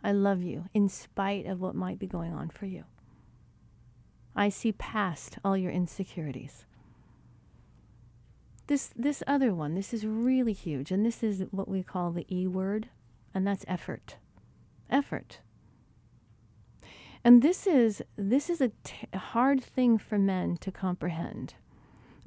I 0.04 0.12
love 0.12 0.44
you 0.44 0.66
in 0.74 0.90
spite 0.90 1.46
of 1.46 1.62
what 1.62 1.74
might 1.74 2.00
be 2.00 2.08
going 2.08 2.34
on 2.34 2.50
for 2.50 2.66
you. 2.66 2.84
I 4.36 4.50
see 4.50 4.74
past 4.74 5.38
all 5.46 5.56
your 5.56 5.72
insecurities. 5.72 6.66
This, 8.68 8.92
this 8.94 9.24
other 9.26 9.54
one, 9.54 9.76
this 9.76 9.94
is 9.94 10.06
really 10.06 10.54
huge, 10.54 10.92
and 10.92 11.06
this 11.06 11.24
is 11.24 11.46
what 11.52 11.70
we 11.70 11.82
call 11.82 12.12
the 12.12 12.26
E 12.30 12.46
word, 12.46 12.90
and 13.34 13.48
that's 13.48 13.64
effort. 13.70 14.18
Effort. 14.90 15.40
And 17.24 17.42
this 17.42 17.68
is, 17.68 18.02
this 18.16 18.50
is 18.50 18.62
a 18.62 18.72
t- 18.84 19.08
hard 19.14 19.64
thing 19.64 19.98
for 19.98 20.18
men 20.18 20.58
to 20.58 20.72
comprehend 20.72 21.56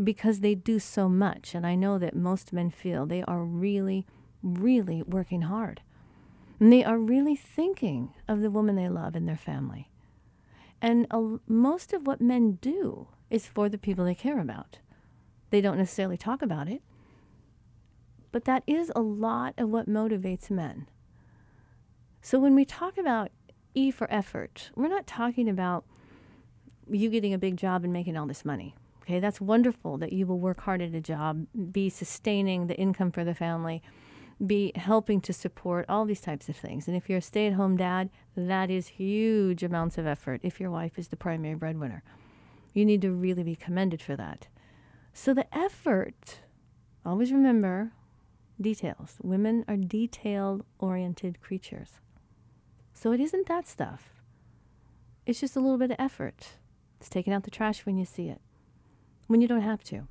because 0.02 0.40
they 0.40 0.54
do 0.54 0.78
so 0.78 1.09
much. 1.09 1.54
And 1.54 1.66
I 1.66 1.75
know 1.75 1.99
that 1.99 2.14
most 2.14 2.52
men 2.52 2.71
feel 2.71 3.07
they 3.07 3.23
are 3.23 3.45
really, 3.45 4.07
really 4.42 5.02
working 5.02 5.42
hard. 5.42 5.81
And 6.61 6.73
they 6.73 6.85
are 6.85 6.99
really 6.99 7.37
thinking 7.37 8.14
of 8.28 8.40
the 8.40 8.50
woman 8.50 8.76
they 8.76 8.88
love 8.88 9.16
and 9.16 9.26
their 9.26 9.37
family. 9.37 9.90
And 10.81 11.07
uh, 11.11 11.38
most 11.47 11.92
of 11.92 12.07
what 12.07 12.21
men 12.21 12.59
do 12.61 13.09
is 13.31 13.47
for 13.47 13.69
the 13.69 13.78
people 13.78 14.04
they 14.04 14.14
care 14.14 14.40
about. 14.40 14.78
They 15.50 15.61
don't 15.61 15.78
necessarily 15.78 16.16
talk 16.16 16.42
about 16.42 16.69
it, 16.69 16.83
but 18.31 18.45
that 18.45 18.62
is 18.66 18.90
a 18.95 19.00
lot 19.00 19.54
of 19.59 19.69
what 19.69 19.88
motivates 19.88 20.50
men. 20.50 20.87
So 22.24 22.38
when 22.38 22.54
we 22.54 22.64
talk 22.64 22.96
about 22.98 23.32
E 23.74 23.90
for 23.90 24.06
effort, 24.08 24.70
we're 24.76 24.86
not 24.86 25.08
talking 25.08 25.48
about 25.48 25.84
you 26.88 27.10
getting 27.10 27.34
a 27.34 27.38
big 27.38 27.56
job 27.56 27.82
and 27.82 27.92
making 27.92 28.16
all 28.16 28.26
this 28.26 28.44
money. 28.44 28.76
Okay, 29.02 29.18
that's 29.18 29.40
wonderful 29.40 29.98
that 29.98 30.12
you 30.12 30.24
will 30.24 30.38
work 30.38 30.60
hard 30.60 30.80
at 30.80 30.94
a 30.94 31.00
job, 31.00 31.46
be 31.72 31.90
sustaining 31.90 32.68
the 32.68 32.76
income 32.76 33.10
for 33.10 33.24
the 33.24 33.34
family, 33.34 33.82
be 34.46 34.70
helping 34.76 35.20
to 35.22 35.32
support 35.32 35.84
all 35.88 36.04
these 36.04 36.20
types 36.20 36.48
of 36.48 36.54
things. 36.54 36.86
And 36.86 36.96
if 36.96 37.08
you're 37.08 37.18
a 37.18 37.22
stay 37.22 37.48
at 37.48 37.54
home 37.54 37.76
dad, 37.76 38.08
that 38.36 38.70
is 38.70 38.86
huge 38.86 39.64
amounts 39.64 39.98
of 39.98 40.06
effort 40.06 40.40
if 40.44 40.60
your 40.60 40.70
wife 40.70 41.00
is 41.00 41.08
the 41.08 41.16
primary 41.16 41.56
breadwinner. 41.56 42.04
You 42.72 42.84
need 42.84 43.02
to 43.02 43.10
really 43.10 43.42
be 43.42 43.56
commended 43.56 44.00
for 44.00 44.14
that. 44.14 44.46
So 45.12 45.34
the 45.34 45.52
effort, 45.56 46.38
always 47.04 47.32
remember 47.32 47.90
details. 48.60 49.16
Women 49.20 49.64
are 49.66 49.76
detail 49.76 50.64
oriented 50.78 51.40
creatures. 51.40 51.98
So 53.02 53.11
it 53.11 53.18
isn't 53.18 53.49
that 53.49 53.66
stuff. 53.66 54.23
It's 55.26 55.40
just 55.40 55.56
a 55.56 55.61
little 55.61 55.76
bit 55.76 55.90
of 55.90 55.97
effort. 55.99 56.50
It's 57.00 57.09
taking 57.09 57.32
out 57.32 57.42
the 57.42 57.50
trash 57.50 57.85
when 57.85 57.97
you 57.97 58.04
see 58.04 58.28
it 58.28 58.40
when 59.26 59.40
you 59.40 59.49
don't 59.49 59.62
have 59.62 59.82
to. 59.82 60.06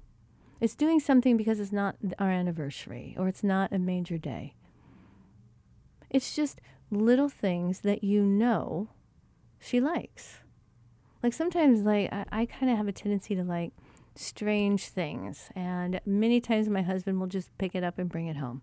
It's 0.60 0.76
doing 0.76 1.00
something 1.00 1.38
because 1.38 1.62
it's 1.62 1.72
not 1.72 1.96
our 2.20 2.30
anniversary 2.30 3.16
or 3.18 3.30
it's 3.30 3.46
not 3.46 3.72
a 3.72 3.80
major 3.80 4.18
day. 4.18 4.56
It's 6.10 6.36
just 6.36 6.60
little 6.90 7.30
things 7.30 7.80
that 7.80 8.04
you 8.04 8.24
know 8.24 8.90
she 9.58 9.80
likes. 9.80 10.40
Like 11.24 11.32
sometimes, 11.32 11.84
like 11.84 12.12
I, 12.12 12.26
I 12.30 12.46
kind 12.46 12.70
of 12.70 12.78
have 12.78 12.90
a 12.90 12.92
tendency 12.92 13.36
to 13.36 13.44
like 13.46 13.72
strange 14.16 14.90
things, 14.90 15.50
and 15.56 16.02
many 16.06 16.42
times 16.42 16.68
my 16.68 16.82
husband 16.82 17.22
will 17.22 17.28
just 17.28 17.58
pick 17.58 17.74
it 17.74 17.86
up 17.86 17.98
and 17.98 18.10
bring 18.10 18.28
it 18.28 18.36
home, 18.36 18.62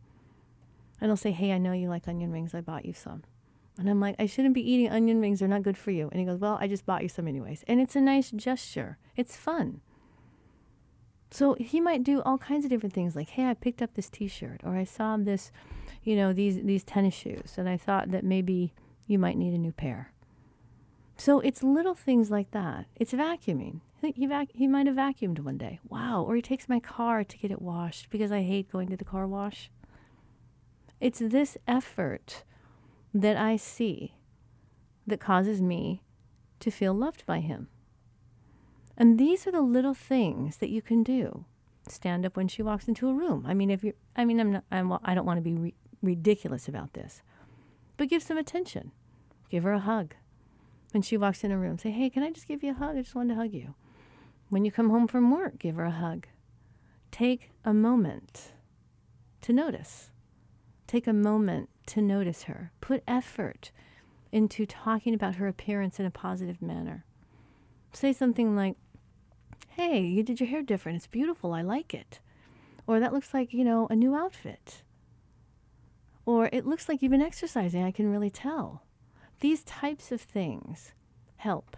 and 1.00 1.08
he'll 1.08 1.16
say, 1.16 1.30
"Hey, 1.30 1.52
I 1.52 1.56
know 1.56 1.72
you 1.72 1.88
like 1.88 2.06
onion 2.06 2.30
rings. 2.30 2.52
I 2.52 2.60
bought 2.60 2.84
you 2.84 2.92
some." 2.92 3.22
And 3.78 3.88
I'm 3.88 4.00
like, 4.00 4.16
I 4.18 4.26
shouldn't 4.26 4.54
be 4.54 4.70
eating 4.70 4.90
onion 4.90 5.20
rings. 5.20 5.38
They're 5.38 5.48
not 5.48 5.62
good 5.62 5.78
for 5.78 5.92
you. 5.92 6.08
And 6.10 6.18
he 6.18 6.26
goes, 6.26 6.40
Well, 6.40 6.58
I 6.60 6.66
just 6.66 6.84
bought 6.84 7.02
you 7.02 7.08
some 7.08 7.28
anyways. 7.28 7.64
And 7.68 7.80
it's 7.80 7.94
a 7.94 8.00
nice 8.00 8.30
gesture. 8.32 8.98
It's 9.16 9.36
fun. 9.36 9.80
So 11.30 11.54
he 11.54 11.80
might 11.80 12.02
do 12.02 12.20
all 12.22 12.38
kinds 12.38 12.64
of 12.64 12.70
different 12.70 12.94
things 12.94 13.14
like, 13.14 13.30
hey, 13.30 13.46
I 13.46 13.54
picked 13.54 13.82
up 13.82 13.94
this 13.94 14.08
t-shirt 14.08 14.62
or 14.64 14.76
I 14.76 14.84
saw 14.84 15.16
this, 15.18 15.52
you 16.02 16.16
know, 16.16 16.32
these 16.32 16.62
these 16.62 16.82
tennis 16.82 17.14
shoes 17.14 17.54
and 17.58 17.68
I 17.68 17.76
thought 17.76 18.10
that 18.12 18.24
maybe 18.24 18.72
you 19.06 19.18
might 19.18 19.36
need 19.36 19.52
a 19.52 19.58
new 19.58 19.72
pair. 19.72 20.12
So 21.16 21.40
it's 21.40 21.62
little 21.62 21.94
things 21.94 22.30
like 22.30 22.52
that. 22.52 22.86
It's 22.96 23.12
vacuuming. 23.12 23.80
He, 24.00 24.26
vac- 24.26 24.52
he 24.54 24.68
might 24.68 24.86
have 24.86 24.94
vacuumed 24.94 25.40
one 25.40 25.58
day. 25.58 25.80
Wow. 25.88 26.22
Or 26.22 26.36
he 26.36 26.42
takes 26.42 26.68
my 26.68 26.78
car 26.78 27.24
to 27.24 27.38
get 27.38 27.50
it 27.50 27.60
washed 27.60 28.08
because 28.10 28.30
I 28.30 28.42
hate 28.42 28.70
going 28.70 28.88
to 28.90 28.96
the 28.96 29.04
car 29.04 29.26
wash. 29.26 29.70
It's 31.00 31.18
this 31.18 31.58
effort 31.66 32.44
that 33.20 33.36
I 33.36 33.56
see 33.56 34.14
that 35.06 35.20
causes 35.20 35.60
me 35.60 36.02
to 36.60 36.70
feel 36.70 36.94
loved 36.94 37.26
by 37.26 37.40
him. 37.40 37.68
And 38.96 39.18
these 39.18 39.46
are 39.46 39.52
the 39.52 39.60
little 39.60 39.94
things 39.94 40.58
that 40.58 40.70
you 40.70 40.82
can 40.82 41.02
do. 41.02 41.44
Stand 41.88 42.24
up 42.26 42.36
when 42.36 42.48
she 42.48 42.62
walks 42.62 42.86
into 42.86 43.08
a 43.08 43.14
room. 43.14 43.44
I 43.46 43.54
mean, 43.54 43.70
if 43.70 43.82
you, 43.82 43.94
I 44.14 44.24
mean, 44.24 44.38
I'm 44.38 44.52
not, 44.52 44.64
I'm, 44.70 44.92
I 45.04 45.14
don't 45.14 45.26
want 45.26 45.38
to 45.38 45.42
be 45.42 45.54
re- 45.54 45.74
ridiculous 46.02 46.68
about 46.68 46.92
this, 46.92 47.22
but 47.96 48.08
give 48.08 48.22
some 48.22 48.38
attention. 48.38 48.92
Give 49.50 49.64
her 49.64 49.72
a 49.72 49.80
hug. 49.80 50.14
When 50.92 51.02
she 51.02 51.16
walks 51.16 51.42
in 51.42 51.50
a 51.50 51.58
room, 51.58 51.78
say, 51.78 51.90
hey, 51.90 52.10
can 52.10 52.22
I 52.22 52.30
just 52.30 52.48
give 52.48 52.62
you 52.62 52.70
a 52.70 52.74
hug? 52.74 52.96
I 52.96 53.02
just 53.02 53.14
wanted 53.14 53.34
to 53.34 53.40
hug 53.40 53.52
you. 53.52 53.74
When 54.48 54.64
you 54.64 54.72
come 54.72 54.90
home 54.90 55.08
from 55.08 55.30
work, 55.30 55.58
give 55.58 55.76
her 55.76 55.84
a 55.84 55.90
hug. 55.90 56.26
Take 57.10 57.50
a 57.64 57.74
moment 57.74 58.52
to 59.42 59.52
notice. 59.52 60.10
Take 60.86 61.06
a 61.06 61.12
moment 61.12 61.68
to 61.88 62.02
notice 62.02 62.44
her. 62.44 62.72
Put 62.80 63.02
effort 63.06 63.70
into 64.30 64.66
talking 64.66 65.14
about 65.14 65.36
her 65.36 65.48
appearance 65.48 65.98
in 65.98 66.06
a 66.06 66.10
positive 66.10 66.62
manner. 66.62 67.04
Say 67.92 68.12
something 68.12 68.54
like, 68.54 68.76
hey, 69.70 70.00
you 70.00 70.22
did 70.22 70.40
your 70.40 70.48
hair 70.48 70.62
different. 70.62 70.96
It's 70.96 71.06
beautiful. 71.06 71.52
I 71.54 71.62
like 71.62 71.94
it. 71.94 72.20
Or 72.86 73.00
that 73.00 73.12
looks 73.12 73.32
like, 73.32 73.52
you 73.52 73.64
know, 73.64 73.86
a 73.90 73.96
new 73.96 74.14
outfit. 74.14 74.82
Or 76.26 76.50
it 76.52 76.66
looks 76.66 76.88
like 76.88 77.00
you've 77.00 77.12
been 77.12 77.22
exercising. 77.22 77.82
I 77.82 77.90
can 77.90 78.10
really 78.10 78.30
tell. 78.30 78.82
These 79.40 79.62
types 79.64 80.12
of 80.12 80.20
things 80.20 80.92
help. 81.36 81.76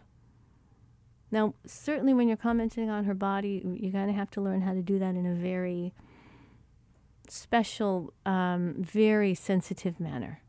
Now, 1.30 1.54
certainly 1.64 2.14
when 2.14 2.26
you're 2.26 2.36
commenting 2.36 2.90
on 2.90 3.04
her 3.04 3.14
body, 3.14 3.62
you're 3.64 3.92
going 3.92 4.08
to 4.08 4.12
have 4.12 4.30
to 4.32 4.40
learn 4.40 4.62
how 4.62 4.72
to 4.72 4.82
do 4.82 4.98
that 4.98 5.14
in 5.14 5.26
a 5.26 5.34
very 5.34 5.92
special, 7.30 8.12
um, 8.26 8.74
very 8.78 9.34
sensitive 9.34 10.00
manner. 10.00 10.42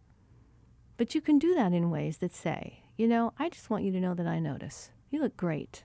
But 0.97 1.15
you 1.15 1.21
can 1.21 1.39
do 1.39 1.55
that 1.55 1.73
in 1.73 1.89
ways 1.89 2.17
that 2.17 2.33
say, 2.33 2.83
you 2.97 3.07
know, 3.07 3.33
I 3.39 3.49
just 3.49 3.69
want 3.69 3.83
you 3.83 3.91
to 3.91 3.99
know 3.99 4.13
that 4.13 4.27
I 4.27 4.39
notice. 4.39 4.91
You 5.09 5.21
look 5.21 5.35
great. 5.37 5.83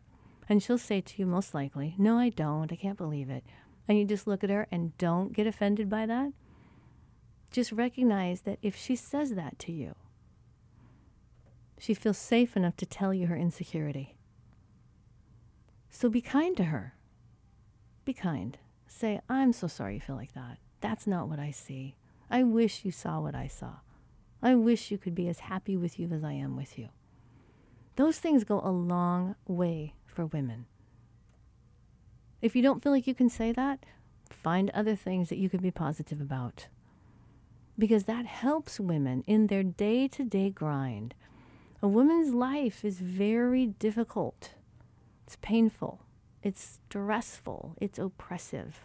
And 0.49 0.63
she'll 0.63 0.79
say 0.79 1.01
to 1.01 1.15
you, 1.19 1.27
most 1.27 1.55
likely, 1.55 1.95
No, 1.99 2.19
I 2.19 2.29
don't. 2.29 2.73
I 2.73 2.77
can't 2.77 2.99
believe 2.99 3.31
it. 3.31 3.45
And 3.89 3.99
you 3.99 4.05
just 4.05 4.27
look 4.27 4.45
at 4.45 4.51
her 4.51 4.67
and 4.71 4.97
don't 4.99 5.33
get 5.33 5.47
offended 5.47 5.89
by 5.89 6.07
that. 6.07 6.33
Just 7.51 7.73
recognize 7.73 8.43
that 8.43 8.59
if 8.63 8.77
she 8.77 8.97
says 8.97 9.35
that 9.35 9.59
to 9.61 9.73
you, 9.73 9.95
she 11.79 11.95
feels 11.95 12.19
safe 12.19 12.57
enough 12.57 12.77
to 12.77 12.87
tell 12.87 13.13
you 13.15 13.27
her 13.27 13.37
insecurity. 13.37 14.17
So 15.91 16.09
be 16.09 16.21
kind 16.21 16.57
to 16.57 16.65
her. 16.65 16.95
Be 18.05 18.13
kind. 18.13 18.59
Say, 18.87 19.21
I'm 19.29 19.53
so 19.53 19.67
sorry 19.67 19.95
you 19.95 20.01
feel 20.01 20.17
like 20.17 20.35
that. 20.35 20.59
That's 20.81 21.07
not 21.07 21.29
what 21.29 21.39
I 21.39 21.51
see. 21.51 21.97
I 22.31 22.43
wish 22.43 22.85
you 22.85 22.91
saw 22.91 23.21
what 23.21 23.35
I 23.35 23.47
saw. 23.47 23.77
I 24.43 24.55
wish 24.55 24.91
you 24.91 24.99
could 24.99 25.15
be 25.15 25.29
as 25.29 25.41
happy 25.41 25.77
with 25.77 25.99
you 25.99 26.11
as 26.13 26.23
I 26.23 26.33
am 26.33 26.57
with 26.57 26.79
you. 26.79 26.89
Those 27.97 28.19
things 28.19 28.45
go 28.45 28.61
a 28.63 28.71
long 28.71 29.37
way 29.47 29.95
for 30.05 30.27
women. 30.27 30.67
If 32.43 32.55
you 32.55 32.63
don't 32.63 32.83
feel 32.83 32.93
like 32.93 33.07
you 33.07 33.15
can 33.15 33.31
say 33.31 33.53
that, 33.53 33.87
find 34.31 34.71
other 34.71 34.95
things 34.95 35.31
that 35.31 35.39
you 35.39 35.49
can 35.49 35.61
be 35.61 35.71
positive 35.71 36.21
about. 36.21 36.69
Because 37.79 38.05
that 38.05 38.27
helps 38.27 38.79
women 38.79 39.25
in 39.27 39.47
their 39.47 39.63
day 39.63 40.09
to 40.09 40.25
day 40.25 40.51
grind. 40.51 41.15
A 41.83 41.89
woman's 41.89 42.35
life 42.35 42.85
is 42.85 43.01
very 43.01 43.67
difficult. 43.67 44.51
It's 45.27 45.37
painful. 45.37 46.01
It's 46.43 46.79
stressful. 46.89 47.77
It's 47.81 47.99
oppressive. 47.99 48.81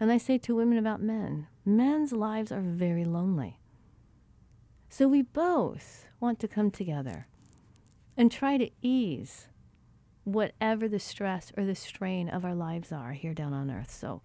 And 0.00 0.10
I 0.10 0.18
say 0.18 0.38
to 0.38 0.56
women 0.56 0.78
about 0.78 1.02
men 1.02 1.46
men's 1.64 2.12
lives 2.12 2.52
are 2.52 2.60
very 2.60 3.04
lonely. 3.04 3.58
So 4.88 5.08
we 5.08 5.22
both 5.22 6.06
want 6.20 6.38
to 6.40 6.48
come 6.48 6.70
together 6.70 7.26
and 8.16 8.30
try 8.30 8.56
to 8.58 8.70
ease 8.82 9.48
whatever 10.24 10.88
the 10.88 10.98
stress 10.98 11.52
or 11.56 11.64
the 11.64 11.74
strain 11.74 12.28
of 12.28 12.44
our 12.44 12.54
lives 12.54 12.92
are 12.92 13.12
here 13.12 13.34
down 13.34 13.52
on 13.52 13.70
earth. 13.70 13.90
So 13.90 14.22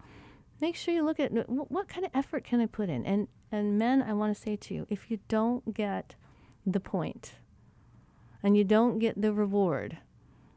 make 0.60 0.76
sure 0.76 0.94
you 0.94 1.04
look 1.04 1.20
at 1.20 1.32
what 1.48 1.88
kind 1.88 2.04
of 2.04 2.12
effort 2.14 2.44
can 2.44 2.60
I 2.60 2.66
put 2.66 2.88
in. 2.88 3.04
And 3.04 3.28
and 3.52 3.78
men, 3.78 4.00
I 4.00 4.12
want 4.12 4.34
to 4.34 4.40
say 4.40 4.56
to 4.56 4.74
you, 4.74 4.86
if 4.88 5.10
you 5.10 5.18
don't 5.28 5.74
get 5.74 6.14
the 6.64 6.78
point 6.78 7.32
and 8.42 8.56
you 8.56 8.62
don't 8.62 8.98
get 8.98 9.20
the 9.20 9.32
reward 9.32 9.98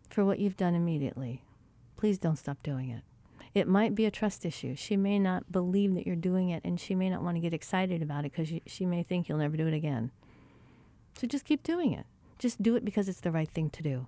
for 0.09 0.23
what 0.23 0.37
you've 0.37 0.57
done 0.57 0.75
immediately, 0.75 1.43
please 1.97 2.19
don't 2.19 2.37
stop 2.37 2.61
doing 2.61 2.89
it. 2.89 3.01
It 3.53 3.67
might 3.67 3.93
be 3.93 4.05
a 4.05 4.11
trust 4.11 4.45
issue. 4.45 4.75
She 4.75 4.97
may 4.97 5.19
not 5.19 5.51
believe 5.51 5.93
that 5.93 6.07
you're 6.07 6.15
doing 6.15 6.49
it, 6.49 6.63
and 6.65 6.79
she 6.79 6.95
may 6.95 7.09
not 7.09 7.21
want 7.21 7.37
to 7.37 7.41
get 7.41 7.53
excited 7.53 8.01
about 8.01 8.25
it 8.25 8.31
because 8.31 8.51
she, 8.65 8.85
may 8.85 9.03
think 9.03 9.29
you'll 9.29 9.37
never 9.37 9.57
do 9.57 9.67
it 9.67 9.73
again. 9.73 10.11
So 11.15 11.27
just 11.27 11.45
keep 11.45 11.61
doing 11.61 11.93
it. 11.93 12.05
Just 12.39 12.63
do 12.63 12.75
it 12.75 12.83
because 12.83 13.07
it's 13.07 13.21
the 13.21 13.31
right 13.31 13.49
thing 13.49 13.69
to 13.69 13.83
do. 13.83 14.07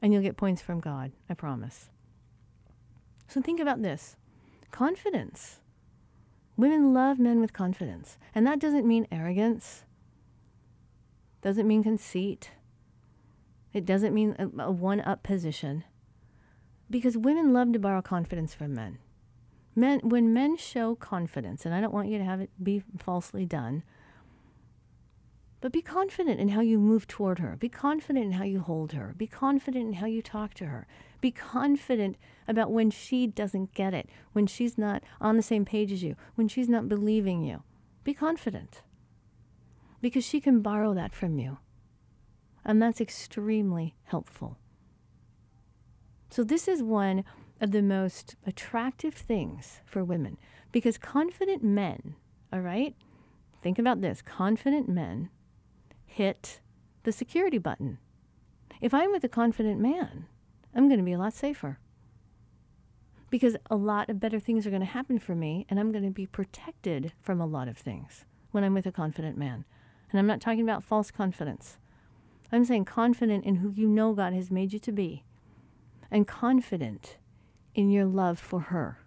And 0.00 0.12
you'll 0.12 0.22
get 0.22 0.36
points 0.36 0.62
from 0.62 0.80
God, 0.80 1.12
I 1.28 1.34
promise. 1.34 1.90
So 3.28 3.42
think 3.42 3.60
about 3.60 3.82
this 3.82 4.16
confidence. 4.70 5.60
Women 6.56 6.94
love 6.94 7.18
men 7.18 7.40
with 7.40 7.52
confidence. 7.52 8.16
And 8.34 8.46
that 8.46 8.58
doesn't 8.58 8.86
mean 8.86 9.06
arrogance, 9.12 9.84
doesn't 11.42 11.68
mean 11.68 11.82
conceit, 11.82 12.50
it 13.74 13.84
doesn't 13.84 14.14
mean 14.14 14.34
a, 14.38 14.64
a 14.64 14.70
one 14.70 15.02
up 15.02 15.22
position. 15.22 15.84
Because 16.88 17.16
women 17.16 17.52
love 17.52 17.72
to 17.72 17.78
borrow 17.78 18.02
confidence 18.02 18.54
from 18.54 18.74
men. 18.74 18.98
Men, 19.74 20.00
when 20.02 20.32
men 20.32 20.56
show 20.56 20.94
confidence, 20.94 21.66
and 21.66 21.74
I 21.74 21.80
don't 21.80 21.92
want 21.92 22.08
you 22.08 22.18
to 22.18 22.24
have 22.24 22.40
it 22.40 22.50
be 22.62 22.82
falsely 22.98 23.44
done, 23.44 23.82
but 25.60 25.72
be 25.72 25.82
confident 25.82 26.38
in 26.38 26.50
how 26.50 26.60
you 26.60 26.78
move 26.78 27.06
toward 27.06 27.38
her. 27.38 27.56
Be 27.56 27.68
confident 27.68 28.24
in 28.24 28.32
how 28.32 28.44
you 28.44 28.60
hold 28.60 28.92
her. 28.92 29.14
Be 29.16 29.26
confident 29.26 29.86
in 29.86 29.92
how 29.94 30.06
you 30.06 30.22
talk 30.22 30.54
to 30.54 30.66
her. 30.66 30.86
Be 31.20 31.30
confident 31.30 32.16
about 32.46 32.70
when 32.70 32.90
she 32.90 33.26
doesn't 33.26 33.74
get 33.74 33.92
it, 33.92 34.08
when 34.32 34.46
she's 34.46 34.78
not 34.78 35.02
on 35.20 35.36
the 35.36 35.42
same 35.42 35.64
page 35.64 35.90
as 35.92 36.02
you, 36.02 36.14
when 36.36 36.46
she's 36.46 36.68
not 36.68 36.88
believing 36.88 37.42
you. 37.42 37.62
Be 38.04 38.14
confident. 38.14 38.82
Because 40.00 40.24
she 40.24 40.40
can 40.40 40.60
borrow 40.60 40.94
that 40.94 41.14
from 41.14 41.38
you. 41.38 41.58
And 42.64 42.80
that's 42.80 43.00
extremely 43.00 43.94
helpful. 44.04 44.58
So, 46.36 46.44
this 46.44 46.68
is 46.68 46.82
one 46.82 47.24
of 47.62 47.70
the 47.70 47.80
most 47.80 48.36
attractive 48.46 49.14
things 49.14 49.80
for 49.86 50.04
women 50.04 50.36
because 50.70 50.98
confident 50.98 51.64
men, 51.64 52.14
all 52.52 52.60
right? 52.60 52.94
Think 53.62 53.78
about 53.78 54.02
this 54.02 54.20
confident 54.20 54.86
men 54.86 55.30
hit 56.04 56.60
the 57.04 57.10
security 57.10 57.56
button. 57.56 57.96
If 58.82 58.92
I'm 58.92 59.12
with 59.12 59.24
a 59.24 59.30
confident 59.30 59.80
man, 59.80 60.26
I'm 60.74 60.88
going 60.88 60.98
to 60.98 61.06
be 61.06 61.14
a 61.14 61.18
lot 61.18 61.32
safer 61.32 61.78
because 63.30 63.56
a 63.70 63.76
lot 63.76 64.10
of 64.10 64.20
better 64.20 64.38
things 64.38 64.66
are 64.66 64.70
going 64.70 64.80
to 64.80 64.86
happen 64.86 65.18
for 65.18 65.34
me 65.34 65.64
and 65.70 65.80
I'm 65.80 65.90
going 65.90 66.04
to 66.04 66.10
be 66.10 66.26
protected 66.26 67.14
from 67.22 67.40
a 67.40 67.46
lot 67.46 67.66
of 67.66 67.78
things 67.78 68.26
when 68.50 68.62
I'm 68.62 68.74
with 68.74 68.84
a 68.84 68.92
confident 68.92 69.38
man. 69.38 69.64
And 70.10 70.20
I'm 70.20 70.26
not 70.26 70.42
talking 70.42 70.60
about 70.60 70.84
false 70.84 71.10
confidence. 71.10 71.78
I'm 72.52 72.66
saying 72.66 72.84
confident 72.84 73.46
in 73.46 73.54
who 73.54 73.70
you 73.70 73.88
know 73.88 74.12
God 74.12 74.34
has 74.34 74.50
made 74.50 74.74
you 74.74 74.78
to 74.80 74.92
be 74.92 75.24
and 76.10 76.26
confident 76.26 77.18
in 77.74 77.90
your 77.90 78.04
love 78.04 78.38
for 78.38 78.60
her. 78.60 78.98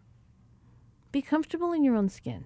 Be 1.12 1.22
comfortable 1.22 1.74
in 1.74 1.84
your 1.84 1.96
own 1.96 2.10
skin. 2.10 2.46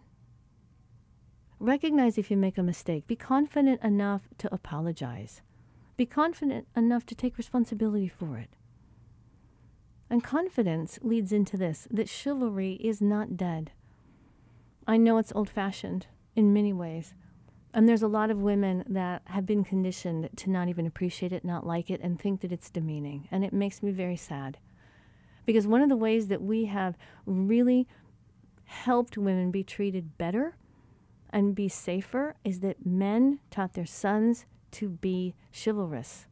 Recognize 1.60 2.18
if 2.18 2.32
you 2.32 2.38
make 2.38 2.58
a 2.58 2.64
mistake. 2.64 3.08
Be 3.08 3.16
confident 3.16 3.82
enough 3.84 4.24
to 4.38 4.54
apologize. 4.54 5.42
Be 5.96 6.06
confident 6.06 6.68
enough 6.76 7.06
to 7.08 7.16
take 7.16 7.38
responsibility 7.38 8.08
for 8.08 8.38
it. 8.38 8.56
And 10.10 10.24
confidence 10.24 11.00
leads 11.02 11.32
into 11.32 11.58
this 11.58 11.88
that 11.90 12.10
chivalry 12.10 12.74
is 12.74 13.02
not 13.02 13.38
dead. 13.38 13.72
I 14.86 14.98
know 14.98 15.18
it's 15.18 15.32
old 15.34 15.50
fashioned 15.50 16.08
in 16.36 16.54
many 16.54 16.74
ways. 16.74 17.14
And 17.74 17.90
there's 17.90 18.04
a 18.04 18.08
lot 18.08 18.30
of 18.30 18.38
women 18.38 18.84
that 18.88 19.24
have 19.26 19.46
been 19.46 19.64
conditioned 19.64 20.30
to 20.38 20.50
not 20.50 20.68
even 20.68 20.86
appreciate 20.86 21.34
it, 21.34 21.44
not 21.44 21.66
like 21.66 21.90
it, 21.90 22.02
and 22.02 22.20
think 22.20 22.42
that 22.42 22.52
it's 22.52 22.70
demeaning. 22.70 23.28
And 23.32 23.44
it 23.44 23.52
makes 23.52 23.82
me 23.82 23.92
very 23.92 24.16
sad. 24.16 24.60
Because 25.46 25.66
one 25.66 25.82
of 25.82 25.90
the 25.90 25.96
ways 25.96 26.28
that 26.28 26.42
we 26.42 26.66
have 26.66 26.98
really 27.26 27.88
helped 28.66 29.18
women 29.18 29.52
be 29.52 29.64
treated 29.64 30.18
better 30.18 30.56
and 31.32 31.56
be 31.56 31.68
safer 31.68 32.36
is 32.44 32.60
that 32.60 32.86
men 32.86 33.40
taught 33.50 33.74
their 33.74 33.88
sons 33.88 34.46
to 34.72 34.90
be 34.90 35.34
chivalrous, 35.52 36.28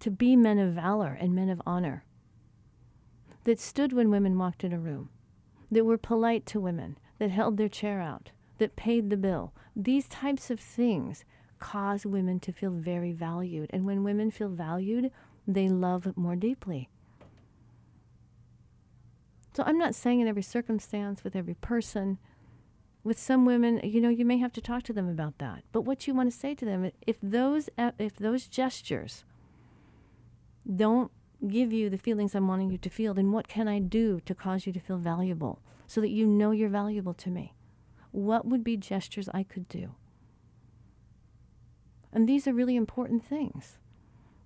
to 0.00 0.10
be 0.10 0.36
men 0.36 0.58
of 0.58 0.74
valor 0.74 1.16
and 1.18 1.34
men 1.34 1.48
of 1.48 1.62
honor, 1.64 2.04
that 3.44 3.60
stood 3.60 3.92
when 3.92 4.10
women 4.10 4.36
walked 4.36 4.64
in 4.64 4.72
a 4.72 4.78
room, 4.78 5.10
that 5.70 5.84
were 5.84 5.98
polite 5.98 6.44
to 6.46 6.60
women, 6.60 6.98
that 7.18 7.30
held 7.30 7.56
their 7.56 7.68
chair 7.68 8.00
out, 8.00 8.30
that 8.58 8.76
paid 8.76 9.10
the 9.10 9.16
bill. 9.16 9.52
These 9.74 10.08
types 10.08 10.50
of 10.50 10.60
things 10.60 11.24
cause 11.58 12.04
women 12.04 12.40
to 12.40 12.52
feel 12.52 12.70
very 12.70 13.12
valued. 13.12 13.70
And 13.72 13.86
when 13.86 14.04
women 14.04 14.30
feel 14.30 14.48
valued, 14.48 15.10
they 15.46 15.68
love 15.68 16.16
more 16.16 16.36
deeply. 16.36 16.88
So 19.54 19.62
I'm 19.64 19.78
not 19.78 19.94
saying 19.94 20.20
in 20.20 20.28
every 20.28 20.42
circumstance, 20.42 21.22
with 21.22 21.36
every 21.36 21.54
person, 21.54 22.18
with 23.04 23.18
some 23.18 23.44
women, 23.44 23.80
you 23.84 24.00
know, 24.00 24.08
you 24.08 24.24
may 24.24 24.38
have 24.38 24.52
to 24.54 24.60
talk 24.60 24.82
to 24.84 24.92
them 24.92 25.08
about 25.08 25.38
that. 25.38 25.62
But 25.70 25.82
what 25.82 26.06
you 26.06 26.14
want 26.14 26.32
to 26.32 26.36
say 26.36 26.54
to 26.54 26.64
them, 26.64 26.90
if 27.06 27.16
those 27.22 27.68
uh, 27.78 27.92
if 27.98 28.16
those 28.16 28.48
gestures 28.48 29.24
don't 30.74 31.12
give 31.46 31.72
you 31.72 31.90
the 31.90 31.98
feelings 31.98 32.34
I'm 32.34 32.48
wanting 32.48 32.70
you 32.70 32.78
to 32.78 32.90
feel, 32.90 33.14
then 33.14 33.30
what 33.30 33.46
can 33.46 33.68
I 33.68 33.78
do 33.78 34.20
to 34.20 34.34
cause 34.34 34.66
you 34.66 34.72
to 34.72 34.80
feel 34.80 34.96
valuable 34.96 35.60
so 35.86 36.00
that 36.00 36.08
you 36.08 36.26
know 36.26 36.50
you're 36.50 36.70
valuable 36.70 37.14
to 37.14 37.30
me? 37.30 37.54
What 38.14 38.46
would 38.46 38.62
be 38.62 38.76
gestures 38.76 39.28
I 39.34 39.42
could 39.42 39.68
do? 39.68 39.96
And 42.12 42.28
these 42.28 42.46
are 42.46 42.52
really 42.52 42.76
important 42.76 43.24
things. 43.24 43.78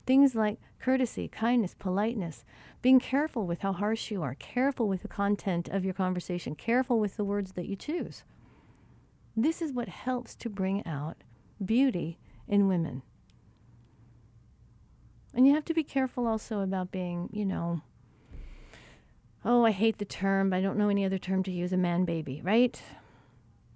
Things 0.06 0.34
like 0.34 0.58
courtesy, 0.78 1.28
kindness, 1.28 1.74
politeness, 1.78 2.46
being 2.80 2.98
careful 2.98 3.46
with 3.46 3.60
how 3.60 3.74
harsh 3.74 4.10
you 4.10 4.22
are, 4.22 4.34
careful 4.36 4.88
with 4.88 5.02
the 5.02 5.08
content 5.08 5.68
of 5.68 5.84
your 5.84 5.92
conversation, 5.92 6.54
careful 6.54 6.98
with 6.98 7.18
the 7.18 7.24
words 7.24 7.52
that 7.52 7.66
you 7.66 7.76
choose. 7.76 8.24
This 9.36 9.60
is 9.60 9.70
what 9.70 9.90
helps 9.90 10.34
to 10.36 10.48
bring 10.48 10.82
out 10.86 11.18
beauty 11.62 12.18
in 12.48 12.68
women. 12.68 13.02
And 15.34 15.46
you 15.46 15.52
have 15.52 15.66
to 15.66 15.74
be 15.74 15.84
careful 15.84 16.26
also 16.26 16.60
about 16.60 16.90
being, 16.90 17.28
you 17.34 17.44
know, 17.44 17.82
oh, 19.44 19.66
I 19.66 19.72
hate 19.72 19.98
the 19.98 20.06
term, 20.06 20.48
but 20.48 20.56
I 20.56 20.62
don't 20.62 20.78
know 20.78 20.88
any 20.88 21.04
other 21.04 21.18
term 21.18 21.42
to 21.42 21.52
use, 21.52 21.74
a 21.74 21.76
man 21.76 22.06
baby, 22.06 22.40
right? 22.42 22.80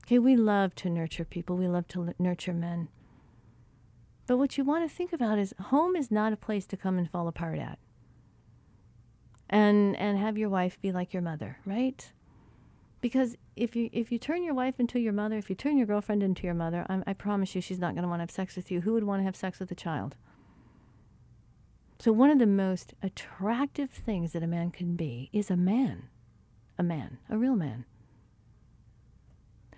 Okay, 0.05 0.19
we 0.19 0.37
love 0.37 0.75
to 0.77 0.91
nurture 0.91 1.25
people, 1.25 1.57
we 1.57 1.69
love 1.69 1.89
to 1.89 2.15
nurture 2.19 2.53
men. 2.53 2.89
But 4.27 4.37
what 4.37 4.57
you 4.57 4.65
want 4.65 4.89
to 4.89 4.95
think 4.95 5.13
about 5.13 5.39
is 5.39 5.55
home 5.61 5.97
is 5.97 6.11
not 6.11 6.33
a 6.33 6.37
place 6.37 6.67
to 6.67 6.77
come 6.77 6.99
and 6.99 7.11
fall 7.11 7.29
apart 7.29 7.59
at. 7.59 7.79
And 9.49 9.97
and 9.97 10.19
have 10.19 10.39
your 10.39 10.49
wife 10.49 10.81
be 10.81 10.93
like 10.93 11.13
your 11.13 11.23
mother, 11.23 11.59
right? 11.67 12.11
Because 13.01 13.37
if 13.57 13.77
you 13.77 13.91
if 13.93 14.11
you 14.11 14.19
turn 14.19 14.43
your 14.43 14.55
wife 14.55 14.81
into 14.81 14.99
your 14.99 15.13
mother, 15.13 15.37
if 15.37 15.51
you 15.51 15.57
turn 15.57 15.77
your 15.77 15.87
girlfriend 15.87 16.23
into 16.23 16.45
your 16.45 16.55
mother, 16.55 16.87
I, 16.89 17.03
I 17.09 17.13
promise 17.13 17.55
you 17.55 17.61
she's 17.61 17.79
not 17.79 17.95
going 17.95 18.03
to 18.03 18.09
want 18.09 18.21
to 18.21 18.23
have 18.23 18.31
sex 18.31 18.57
with 18.57 18.71
you. 18.71 18.81
Who 18.81 18.95
would 18.95 19.05
want 19.05 19.21
to 19.21 19.25
have 19.25 19.37
sex 19.37 19.61
with 19.61 19.71
a 19.71 19.75
child? 19.75 20.17
So 21.99 22.11
one 22.13 22.31
of 22.31 22.39
the 22.39 22.47
most 22.47 22.95
attractive 23.03 23.91
things 23.91 24.33
that 24.33 24.43
a 24.43 24.47
man 24.49 24.71
can 24.71 24.97
be 24.97 25.29
is 25.33 25.51
a 25.51 25.57
man, 25.57 26.09
a 26.79 26.83
man, 26.83 27.19
a 27.29 27.37
real 27.37 27.55
man. 27.55 27.85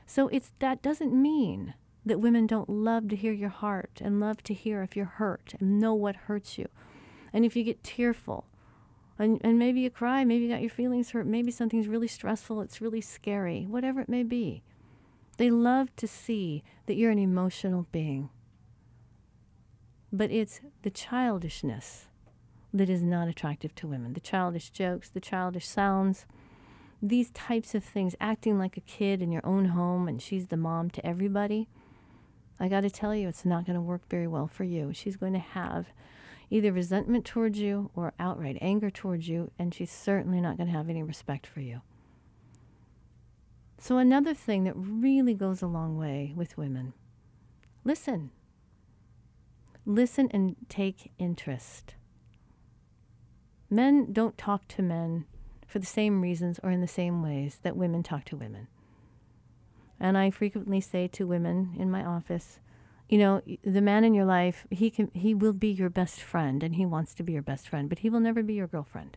So 0.06 0.28
it's 0.28 0.52
that 0.58 0.82
doesn't 0.82 1.12
mean 1.12 1.74
that 2.06 2.20
women 2.20 2.46
don't 2.46 2.68
love 2.68 3.08
to 3.08 3.16
hear 3.16 3.32
your 3.32 3.48
heart 3.48 4.00
and 4.02 4.20
love 4.20 4.42
to 4.44 4.54
hear 4.54 4.82
if 4.82 4.96
you're 4.96 5.06
hurt 5.06 5.54
and 5.58 5.80
know 5.80 5.94
what 5.94 6.16
hurts 6.16 6.58
you. 6.58 6.68
And 7.32 7.44
if 7.44 7.56
you 7.56 7.64
get 7.64 7.82
tearful 7.82 8.46
and, 9.18 9.40
and 9.42 9.58
maybe 9.58 9.80
you 9.80 9.90
cry, 9.90 10.24
maybe 10.24 10.44
you 10.44 10.50
got 10.50 10.60
your 10.60 10.70
feelings 10.70 11.10
hurt, 11.10 11.26
maybe 11.26 11.50
something's 11.50 11.88
really 11.88 12.08
stressful, 12.08 12.60
it's 12.60 12.80
really 12.80 13.00
scary, 13.00 13.64
whatever 13.68 14.00
it 14.00 14.08
may 14.08 14.22
be. 14.22 14.62
They 15.36 15.50
love 15.50 15.94
to 15.96 16.06
see 16.06 16.62
that 16.86 16.94
you're 16.94 17.10
an 17.10 17.18
emotional 17.18 17.86
being. 17.90 18.28
But 20.12 20.30
it's 20.30 20.60
the 20.82 20.90
childishness 20.90 22.06
that 22.72 22.88
is 22.88 23.02
not 23.02 23.28
attractive 23.28 23.74
to 23.76 23.86
women. 23.86 24.12
The 24.12 24.20
childish 24.20 24.70
jokes, 24.70 25.08
the 25.08 25.20
childish 25.20 25.66
sounds, 25.66 26.26
these 27.08 27.30
types 27.30 27.74
of 27.74 27.84
things, 27.84 28.16
acting 28.18 28.58
like 28.58 28.78
a 28.78 28.80
kid 28.80 29.20
in 29.20 29.30
your 29.30 29.44
own 29.44 29.66
home 29.66 30.08
and 30.08 30.22
she's 30.22 30.46
the 30.46 30.56
mom 30.56 30.88
to 30.90 31.06
everybody. 31.06 31.68
I 32.58 32.68
got 32.68 32.80
to 32.80 32.90
tell 32.90 33.14
you, 33.14 33.28
it's 33.28 33.44
not 33.44 33.66
going 33.66 33.74
to 33.74 33.82
work 33.82 34.08
very 34.08 34.26
well 34.26 34.46
for 34.46 34.64
you. 34.64 34.92
She's 34.94 35.16
going 35.16 35.34
to 35.34 35.38
have 35.38 35.88
either 36.48 36.72
resentment 36.72 37.26
towards 37.26 37.58
you 37.58 37.90
or 37.94 38.14
outright 38.18 38.56
anger 38.62 38.90
towards 38.90 39.28
you, 39.28 39.50
and 39.58 39.74
she's 39.74 39.90
certainly 39.90 40.40
not 40.40 40.56
going 40.56 40.68
to 40.68 40.76
have 40.76 40.88
any 40.88 41.02
respect 41.02 41.46
for 41.46 41.60
you. 41.60 41.82
So, 43.76 43.98
another 43.98 44.32
thing 44.32 44.64
that 44.64 44.74
really 44.76 45.34
goes 45.34 45.60
a 45.60 45.66
long 45.66 45.98
way 45.98 46.32
with 46.34 46.56
women 46.56 46.94
listen. 47.84 48.30
Listen 49.84 50.30
and 50.30 50.56
take 50.70 51.12
interest. 51.18 51.96
Men 53.68 54.12
don't 54.12 54.38
talk 54.38 54.66
to 54.68 54.82
men 54.82 55.26
for 55.74 55.80
the 55.80 55.86
same 55.86 56.20
reasons 56.20 56.60
or 56.62 56.70
in 56.70 56.80
the 56.80 56.86
same 56.86 57.20
ways 57.20 57.58
that 57.64 57.76
women 57.76 58.00
talk 58.00 58.24
to 58.24 58.36
women. 58.36 58.68
And 59.98 60.16
I 60.16 60.30
frequently 60.30 60.80
say 60.80 61.08
to 61.08 61.26
women 61.26 61.74
in 61.76 61.90
my 61.90 62.04
office, 62.04 62.60
you 63.08 63.18
know, 63.18 63.42
the 63.64 63.80
man 63.80 64.04
in 64.04 64.14
your 64.14 64.24
life, 64.24 64.68
he 64.70 64.88
can 64.88 65.10
he 65.14 65.34
will 65.34 65.52
be 65.52 65.66
your 65.66 65.90
best 65.90 66.22
friend 66.22 66.62
and 66.62 66.76
he 66.76 66.86
wants 66.86 67.12
to 67.14 67.24
be 67.24 67.32
your 67.32 67.42
best 67.42 67.68
friend, 67.68 67.88
but 67.88 67.98
he 67.98 68.08
will 68.08 68.20
never 68.20 68.40
be 68.40 68.54
your 68.54 68.68
girlfriend. 68.68 69.16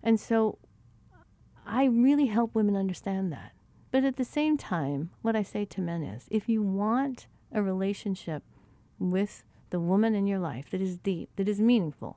And 0.00 0.20
so 0.20 0.58
I 1.66 1.86
really 1.86 2.26
help 2.26 2.54
women 2.54 2.76
understand 2.76 3.32
that. 3.32 3.50
But 3.90 4.04
at 4.04 4.14
the 4.14 4.24
same 4.24 4.56
time, 4.56 5.10
what 5.22 5.34
I 5.34 5.42
say 5.42 5.64
to 5.64 5.80
men 5.80 6.04
is 6.04 6.28
if 6.30 6.48
you 6.48 6.62
want 6.62 7.26
a 7.50 7.60
relationship 7.60 8.44
with 9.00 9.42
the 9.70 9.80
woman 9.80 10.14
in 10.14 10.28
your 10.28 10.38
life 10.38 10.70
that 10.70 10.80
is 10.80 10.98
deep, 10.98 11.30
that 11.34 11.48
is 11.48 11.60
meaningful, 11.60 12.16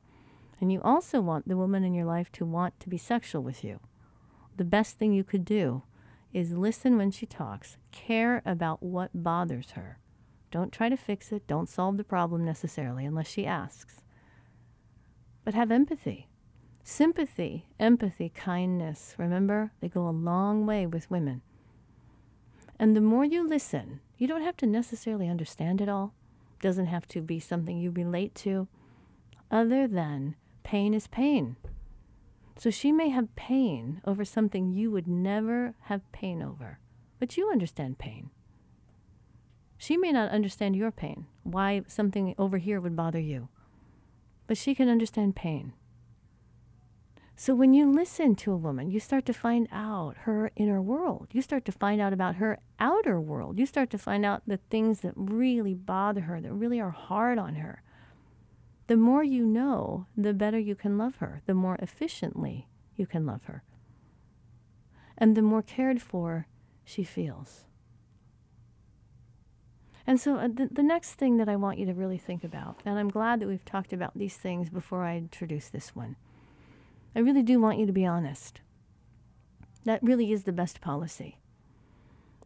and 0.63 0.71
you 0.71 0.79
also 0.81 1.19
want 1.19 1.45
the 1.45 1.57
woman 1.57 1.83
in 1.83 1.93
your 1.93 2.05
life 2.05 2.31
to 2.31 2.45
want 2.45 2.79
to 2.79 2.87
be 2.87 2.97
sexual 2.97 3.43
with 3.43 3.65
you, 3.65 3.81
the 4.55 4.63
best 4.63 4.97
thing 4.97 5.11
you 5.11 5.21
could 5.21 5.43
do 5.43 5.83
is 6.31 6.53
listen 6.53 6.95
when 6.95 7.11
she 7.11 7.25
talks, 7.25 7.75
care 7.91 8.41
about 8.45 8.81
what 8.81 9.09
bothers 9.13 9.71
her. 9.71 9.99
Don't 10.51 10.71
try 10.71 10.87
to 10.87 10.95
fix 10.95 11.33
it, 11.33 11.47
don't 11.47 11.67
solve 11.67 11.97
the 11.97 12.05
problem 12.05 12.45
necessarily 12.45 13.03
unless 13.03 13.27
she 13.27 13.45
asks. 13.45 14.03
But 15.43 15.53
have 15.53 15.69
empathy. 15.69 16.29
Sympathy, 16.81 17.67
empathy, 17.77 18.29
kindness, 18.29 19.15
remember, 19.17 19.73
they 19.81 19.89
go 19.89 20.07
a 20.07 20.11
long 20.11 20.65
way 20.65 20.85
with 20.85 21.11
women. 21.11 21.41
And 22.79 22.95
the 22.95 23.01
more 23.01 23.25
you 23.25 23.45
listen, 23.45 23.99
you 24.17 24.29
don't 24.29 24.43
have 24.43 24.55
to 24.55 24.65
necessarily 24.65 25.27
understand 25.27 25.81
it 25.81 25.89
all. 25.89 26.13
It 26.57 26.63
doesn't 26.63 26.85
have 26.85 27.05
to 27.09 27.19
be 27.19 27.41
something 27.41 27.77
you 27.77 27.91
relate 27.91 28.33
to, 28.35 28.69
other 29.51 29.89
than 29.89 30.37
pain 30.63 30.93
is 30.93 31.07
pain. 31.07 31.55
So 32.57 32.69
she 32.69 32.91
may 32.91 33.09
have 33.09 33.35
pain 33.35 34.01
over 34.05 34.23
something 34.23 34.71
you 34.71 34.91
would 34.91 35.07
never 35.07 35.75
have 35.81 36.09
pain 36.11 36.41
over, 36.41 36.79
but 37.19 37.35
you 37.37 37.51
understand 37.51 37.99
pain. 37.99 38.29
She 39.77 39.97
may 39.97 40.11
not 40.11 40.31
understand 40.31 40.75
your 40.75 40.91
pain, 40.91 41.25
why 41.43 41.83
something 41.87 42.35
over 42.37 42.57
here 42.57 42.79
would 42.79 42.95
bother 42.95 43.19
you, 43.19 43.49
but 44.47 44.57
she 44.57 44.73
can 44.73 44.87
understand 44.87 45.35
pain. 45.35 45.73
So 47.35 47.53
when 47.53 47.73
you 47.73 47.91
listen 47.91 48.35
to 48.35 48.53
a 48.53 48.57
woman, 48.57 48.89
you 48.89 48.99
start 49.01 49.25
to 49.25 49.33
find 49.33 49.67
out 49.71 50.15
her 50.19 50.51
inner 50.55 50.81
world. 50.81 51.27
You 51.31 51.41
start 51.41 51.65
to 51.65 51.71
find 51.73 51.99
out 51.99 52.13
about 52.13 52.35
her 52.35 52.59
outer 52.79 53.19
world. 53.19 53.59
You 53.59 53.65
start 53.65 53.89
to 53.89 53.97
find 53.97 54.23
out 54.23 54.43
the 54.47 54.61
things 54.69 55.01
that 55.01 55.13
really 55.17 55.73
bother 55.73 56.21
her, 56.21 56.39
that 56.39 56.53
really 56.53 56.79
are 56.79 56.91
hard 56.91 57.37
on 57.37 57.55
her. 57.55 57.82
The 58.87 58.97
more 58.97 59.23
you 59.23 59.45
know, 59.45 60.07
the 60.17 60.33
better 60.33 60.59
you 60.59 60.75
can 60.75 60.97
love 60.97 61.17
her, 61.17 61.41
the 61.45 61.53
more 61.53 61.75
efficiently 61.75 62.67
you 62.95 63.05
can 63.05 63.25
love 63.25 63.45
her, 63.45 63.63
and 65.17 65.35
the 65.35 65.41
more 65.41 65.61
cared 65.61 66.01
for 66.01 66.47
she 66.83 67.03
feels. 67.03 67.65
And 70.05 70.19
so, 70.19 70.35
uh, 70.35 70.49
the, 70.49 70.67
the 70.69 70.83
next 70.83 71.13
thing 71.13 71.37
that 71.37 71.47
I 71.47 71.55
want 71.55 71.79
you 71.79 71.85
to 71.85 71.93
really 71.93 72.17
think 72.17 72.43
about, 72.43 72.81
and 72.85 72.99
I'm 72.99 73.09
glad 73.09 73.39
that 73.39 73.47
we've 73.47 73.63
talked 73.63 73.93
about 73.93 74.17
these 74.17 74.35
things 74.35 74.69
before 74.69 75.05
I 75.05 75.15
introduce 75.15 75.69
this 75.69 75.95
one, 75.95 76.17
I 77.15 77.19
really 77.19 77.43
do 77.43 77.61
want 77.61 77.79
you 77.79 77.85
to 77.85 77.93
be 77.93 78.05
honest. 78.05 78.59
That 79.85 80.03
really 80.03 80.31
is 80.33 80.43
the 80.43 80.51
best 80.51 80.81
policy 80.81 81.37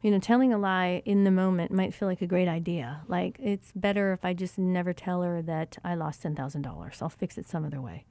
you 0.01 0.11
know, 0.11 0.19
telling 0.19 0.53
a 0.53 0.57
lie 0.57 1.01
in 1.05 1.23
the 1.23 1.31
moment 1.31 1.71
might 1.71 1.93
feel 1.93 2.07
like 2.07 2.21
a 2.21 2.27
great 2.27 2.47
idea. 2.47 3.01
Like, 3.07 3.37
it's 3.39 3.71
better 3.75 4.13
if 4.13 4.23
I 4.23 4.33
just 4.33 4.57
never 4.57 4.93
tell 4.93 5.23
her 5.23 5.41
that 5.41 5.77
I 5.83 5.95
lost 5.95 6.23
$10,000. 6.23 7.01
I'll 7.01 7.09
fix 7.09 7.37
it 7.37 7.47
some 7.47 7.65
other 7.65 7.81
way. 7.81 8.05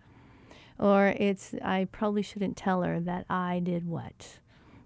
Or 0.79 1.15
it's, 1.17 1.55
I 1.63 1.87
probably 1.91 2.23
shouldn't 2.23 2.57
tell 2.57 2.83
her 2.83 3.01
that 3.01 3.25
I 3.31 3.61
did 3.61 3.87
what? 3.87 4.41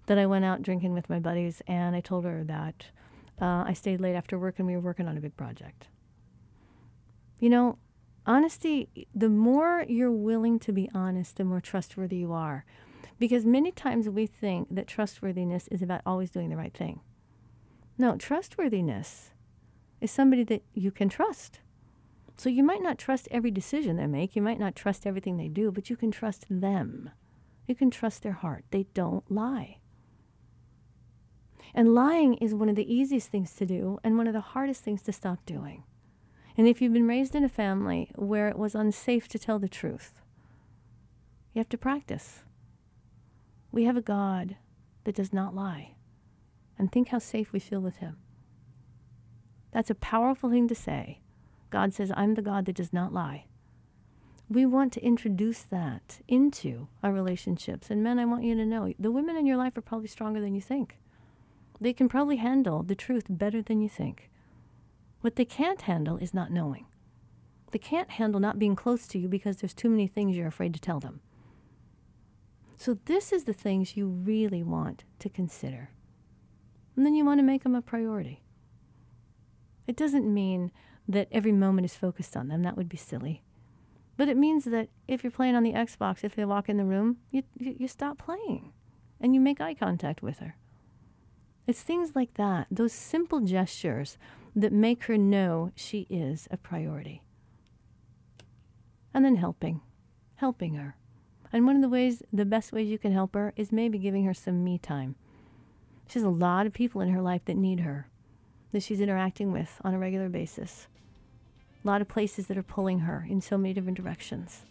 That 0.05 0.17
I 0.17 0.25
went 0.25 0.45
out 0.45 0.61
drinking 0.61 0.93
with 0.93 1.09
my 1.09 1.19
buddies 1.19 1.61
and 1.67 1.95
I 1.95 2.01
told 2.01 2.23
her 2.25 2.43
that 2.45 2.85
uh, 3.41 3.63
I 3.65 3.73
stayed 3.73 3.99
late 3.99 4.15
after 4.15 4.37
work 4.37 4.59
and 4.59 4.67
we 4.67 4.75
were 4.75 4.81
working 4.81 5.07
on 5.07 5.17
a 5.17 5.21
big 5.21 5.35
project. 5.35 5.87
You 7.39 7.49
know, 7.49 7.77
honesty, 8.25 9.07
the 9.15 9.29
more 9.29 9.85
you're 9.89 10.11
willing 10.11 10.59
to 10.59 10.71
be 10.71 10.89
honest, 10.93 11.37
the 11.37 11.43
more 11.43 11.59
trustworthy 11.59 12.17
you 12.17 12.31
are. 12.31 12.63
Because 13.21 13.45
many 13.45 13.71
times 13.71 14.09
we 14.09 14.25
think 14.25 14.69
that 14.71 14.87
trustworthiness 14.87 15.67
is 15.67 15.83
about 15.83 16.01
always 16.07 16.31
doing 16.31 16.49
the 16.49 16.57
right 16.57 16.73
thing. 16.73 17.01
No, 17.95 18.17
trustworthiness 18.17 19.29
is 20.01 20.09
somebody 20.09 20.43
that 20.45 20.63
you 20.73 20.89
can 20.89 21.07
trust. 21.07 21.59
So 22.35 22.49
you 22.49 22.63
might 22.63 22.81
not 22.81 22.97
trust 22.97 23.27
every 23.29 23.51
decision 23.51 23.97
they 23.97 24.07
make, 24.07 24.35
you 24.35 24.41
might 24.41 24.57
not 24.57 24.75
trust 24.75 25.05
everything 25.05 25.37
they 25.37 25.49
do, 25.49 25.71
but 25.71 25.87
you 25.87 25.95
can 25.95 26.09
trust 26.09 26.47
them. 26.49 27.11
You 27.67 27.75
can 27.75 27.91
trust 27.91 28.23
their 28.23 28.31
heart. 28.31 28.65
They 28.71 28.87
don't 28.95 29.31
lie. 29.31 29.77
And 31.75 31.93
lying 31.93 32.33
is 32.37 32.55
one 32.55 32.69
of 32.69 32.75
the 32.75 32.91
easiest 32.91 33.29
things 33.29 33.53
to 33.57 33.67
do 33.67 33.99
and 34.03 34.17
one 34.17 34.25
of 34.25 34.33
the 34.33 34.41
hardest 34.41 34.83
things 34.83 35.03
to 35.03 35.13
stop 35.13 35.45
doing. 35.45 35.83
And 36.57 36.67
if 36.67 36.81
you've 36.81 36.91
been 36.91 37.07
raised 37.07 37.35
in 37.35 37.43
a 37.43 37.49
family 37.49 38.09
where 38.15 38.49
it 38.49 38.57
was 38.57 38.73
unsafe 38.73 39.27
to 39.27 39.37
tell 39.37 39.59
the 39.59 39.69
truth, 39.69 40.23
you 41.53 41.59
have 41.59 41.69
to 41.69 41.77
practice. 41.77 42.41
We 43.71 43.85
have 43.85 43.97
a 43.97 44.01
God 44.01 44.57
that 45.03 45.15
does 45.15 45.33
not 45.33 45.55
lie. 45.55 45.95
And 46.77 46.91
think 46.91 47.09
how 47.09 47.19
safe 47.19 47.53
we 47.53 47.59
feel 47.59 47.79
with 47.79 47.97
him. 47.97 48.17
That's 49.71 49.89
a 49.89 49.95
powerful 49.95 50.49
thing 50.49 50.67
to 50.67 50.75
say. 50.75 51.21
God 51.69 51.93
says, 51.93 52.11
I'm 52.15 52.33
the 52.33 52.41
God 52.41 52.65
that 52.65 52.75
does 52.75 52.91
not 52.91 53.13
lie. 53.13 53.45
We 54.49 54.65
want 54.65 54.91
to 54.93 55.05
introduce 55.05 55.61
that 55.63 56.19
into 56.27 56.87
our 57.01 57.13
relationships. 57.13 57.89
And 57.89 58.03
men, 58.03 58.19
I 58.19 58.25
want 58.25 58.43
you 58.43 58.55
to 58.55 58.65
know 58.65 58.93
the 58.99 59.11
women 59.11 59.37
in 59.37 59.45
your 59.45 59.55
life 59.55 59.77
are 59.77 59.81
probably 59.81 60.09
stronger 60.09 60.41
than 60.41 60.53
you 60.53 60.61
think. 60.61 60.97
They 61.79 61.93
can 61.93 62.09
probably 62.09 62.35
handle 62.35 62.83
the 62.83 62.95
truth 62.95 63.25
better 63.29 63.61
than 63.61 63.81
you 63.81 63.87
think. 63.87 64.29
What 65.21 65.35
they 65.35 65.45
can't 65.45 65.83
handle 65.83 66.17
is 66.17 66.33
not 66.33 66.51
knowing. 66.51 66.85
They 67.71 67.79
can't 67.79 68.11
handle 68.11 68.41
not 68.41 68.59
being 68.59 68.75
close 68.75 69.07
to 69.07 69.19
you 69.19 69.29
because 69.29 69.57
there's 69.57 69.73
too 69.73 69.89
many 69.89 70.07
things 70.07 70.35
you're 70.35 70.47
afraid 70.47 70.73
to 70.73 70.81
tell 70.81 70.99
them. 70.99 71.21
So, 72.81 72.97
this 73.05 73.31
is 73.31 73.43
the 73.43 73.53
things 73.53 73.95
you 73.95 74.07
really 74.07 74.63
want 74.63 75.03
to 75.19 75.29
consider. 75.29 75.91
And 76.95 77.05
then 77.05 77.13
you 77.13 77.23
want 77.23 77.37
to 77.37 77.43
make 77.43 77.61
them 77.61 77.75
a 77.75 77.81
priority. 77.83 78.41
It 79.85 79.95
doesn't 79.95 80.25
mean 80.25 80.71
that 81.07 81.27
every 81.31 81.51
moment 81.51 81.85
is 81.85 81.93
focused 81.93 82.35
on 82.35 82.47
them, 82.47 82.63
that 82.63 82.75
would 82.75 82.89
be 82.89 82.97
silly. 82.97 83.43
But 84.17 84.29
it 84.29 84.35
means 84.35 84.65
that 84.65 84.89
if 85.07 85.23
you're 85.23 85.29
playing 85.29 85.55
on 85.55 85.61
the 85.61 85.73
Xbox, 85.73 86.23
if 86.23 86.33
they 86.33 86.43
walk 86.43 86.69
in 86.69 86.77
the 86.77 86.83
room, 86.83 87.17
you, 87.29 87.43
you, 87.55 87.75
you 87.81 87.87
stop 87.87 88.17
playing 88.17 88.73
and 89.19 89.35
you 89.35 89.41
make 89.41 89.61
eye 89.61 89.75
contact 89.75 90.23
with 90.23 90.39
her. 90.39 90.57
It's 91.67 91.83
things 91.83 92.15
like 92.15 92.33
that, 92.33 92.65
those 92.71 92.93
simple 92.93 93.41
gestures 93.41 94.17
that 94.55 94.73
make 94.73 95.03
her 95.03 95.19
know 95.19 95.71
she 95.75 96.07
is 96.09 96.47
a 96.49 96.57
priority. 96.57 97.21
And 99.13 99.23
then 99.23 99.35
helping, 99.35 99.81
helping 100.37 100.73
her. 100.73 100.95
And 101.53 101.65
one 101.65 101.75
of 101.75 101.81
the 101.81 101.89
ways, 101.89 102.23
the 102.31 102.45
best 102.45 102.71
ways 102.71 102.89
you 102.89 102.97
can 102.97 103.11
help 103.11 103.35
her 103.35 103.53
is 103.55 103.71
maybe 103.71 103.97
giving 103.97 104.25
her 104.25 104.33
some 104.33 104.63
me 104.63 104.77
time. 104.77 105.15
She 106.07 106.19
has 106.19 106.23
a 106.23 106.29
lot 106.29 106.65
of 106.65 106.73
people 106.73 107.01
in 107.01 107.09
her 107.09 107.21
life 107.21 107.45
that 107.45 107.57
need 107.57 107.81
her, 107.81 108.07
that 108.71 108.83
she's 108.83 109.01
interacting 109.01 109.51
with 109.51 109.79
on 109.83 109.93
a 109.93 109.99
regular 109.99 110.29
basis. 110.29 110.87
A 111.83 111.87
lot 111.87 112.01
of 112.01 112.07
places 112.07 112.47
that 112.47 112.57
are 112.57 112.63
pulling 112.63 112.99
her 112.99 113.25
in 113.29 113.41
so 113.41 113.57
many 113.57 113.73
different 113.73 113.97
directions. 113.97 114.63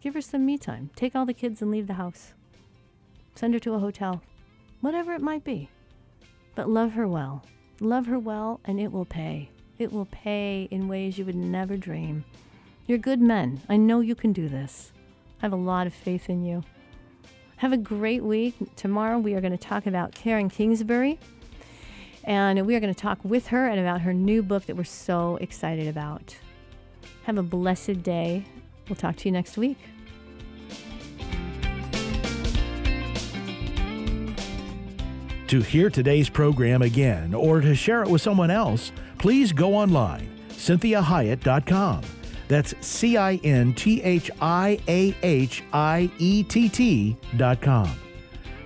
Give 0.00 0.14
her 0.14 0.20
some 0.20 0.46
me 0.46 0.56
time. 0.56 0.90
Take 0.94 1.16
all 1.16 1.26
the 1.26 1.34
kids 1.34 1.60
and 1.60 1.70
leave 1.70 1.86
the 1.86 1.94
house. 1.94 2.32
Send 3.34 3.54
her 3.54 3.60
to 3.60 3.74
a 3.74 3.78
hotel. 3.78 4.22
Whatever 4.80 5.12
it 5.14 5.20
might 5.20 5.44
be. 5.44 5.68
But 6.54 6.70
love 6.70 6.92
her 6.92 7.08
well. 7.08 7.44
Love 7.80 8.06
her 8.06 8.18
well, 8.18 8.60
and 8.64 8.80
it 8.80 8.92
will 8.92 9.04
pay. 9.04 9.50
It 9.78 9.92
will 9.92 10.06
pay 10.06 10.68
in 10.70 10.88
ways 10.88 11.18
you 11.18 11.24
would 11.26 11.34
never 11.34 11.76
dream. 11.76 12.24
You're 12.86 12.98
good 12.98 13.20
men. 13.20 13.60
I 13.68 13.76
know 13.76 14.00
you 14.00 14.14
can 14.14 14.32
do 14.32 14.48
this. 14.48 14.92
I 15.40 15.46
have 15.46 15.52
a 15.52 15.56
lot 15.56 15.86
of 15.86 15.94
faith 15.94 16.28
in 16.30 16.44
you. 16.44 16.64
Have 17.56 17.72
a 17.72 17.76
great 17.76 18.22
week. 18.22 18.54
Tomorrow 18.76 19.18
we 19.18 19.34
are 19.34 19.40
going 19.40 19.56
to 19.56 19.58
talk 19.58 19.86
about 19.86 20.14
Karen 20.14 20.48
Kingsbury. 20.48 21.18
And 22.24 22.66
we 22.66 22.74
are 22.74 22.80
going 22.80 22.92
to 22.92 23.00
talk 23.00 23.18
with 23.24 23.48
her 23.48 23.68
and 23.68 23.78
about 23.78 24.00
her 24.00 24.12
new 24.12 24.42
book 24.42 24.66
that 24.66 24.76
we're 24.76 24.84
so 24.84 25.36
excited 25.36 25.86
about. 25.86 26.36
Have 27.24 27.38
a 27.38 27.42
blessed 27.42 28.02
day. 28.02 28.44
We'll 28.88 28.96
talk 28.96 29.16
to 29.16 29.28
you 29.28 29.32
next 29.32 29.56
week. 29.56 29.78
To 35.48 35.60
hear 35.60 35.90
today's 35.90 36.28
program 36.28 36.82
again 36.82 37.32
or 37.32 37.60
to 37.60 37.74
share 37.76 38.02
it 38.02 38.10
with 38.10 38.20
someone 38.20 38.50
else, 38.50 38.90
please 39.18 39.52
go 39.52 39.74
online, 39.74 40.28
cinthiahiett.com. 40.50 42.02
That's 42.48 42.74
C 42.80 43.16
I 43.16 43.36
N 43.36 43.72
T 43.74 44.02
H 44.02 44.30
I 44.40 44.78
A 44.88 45.14
H 45.22 45.64
I 45.72 46.10
E 46.18 46.42
T 46.42 46.68
T 46.68 47.16
dot 47.36 47.60
com. 47.60 47.90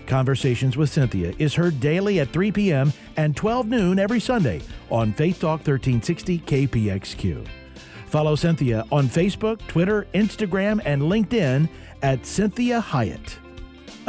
Conversations 0.06 0.76
with 0.76 0.90
Cinthia 0.90 1.34
is 1.38 1.54
heard 1.54 1.78
daily 1.78 2.18
at 2.18 2.30
3 2.30 2.50
p.m. 2.50 2.92
and 3.16 3.36
12 3.36 3.68
noon 3.68 3.98
every 4.00 4.18
Sunday 4.18 4.60
on 4.90 5.12
Faith 5.12 5.40
Talk 5.40 5.60
1360 5.60 6.40
KPXQ. 6.40 7.46
Follow 8.06 8.34
Cinthia 8.34 8.88
on 8.90 9.06
Facebook, 9.06 9.64
Twitter, 9.68 10.08
Instagram, 10.14 10.80
and 10.84 11.02
LinkedIn 11.02 11.68
at 12.02 12.22
Cinthia 12.22 12.82
Hiett. 12.82 13.36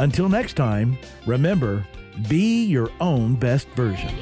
Until 0.00 0.28
next 0.28 0.54
time, 0.54 0.98
remember, 1.24 1.86
be 2.28 2.64
your 2.64 2.90
own 3.00 3.36
best 3.36 3.68
version. 3.68 4.12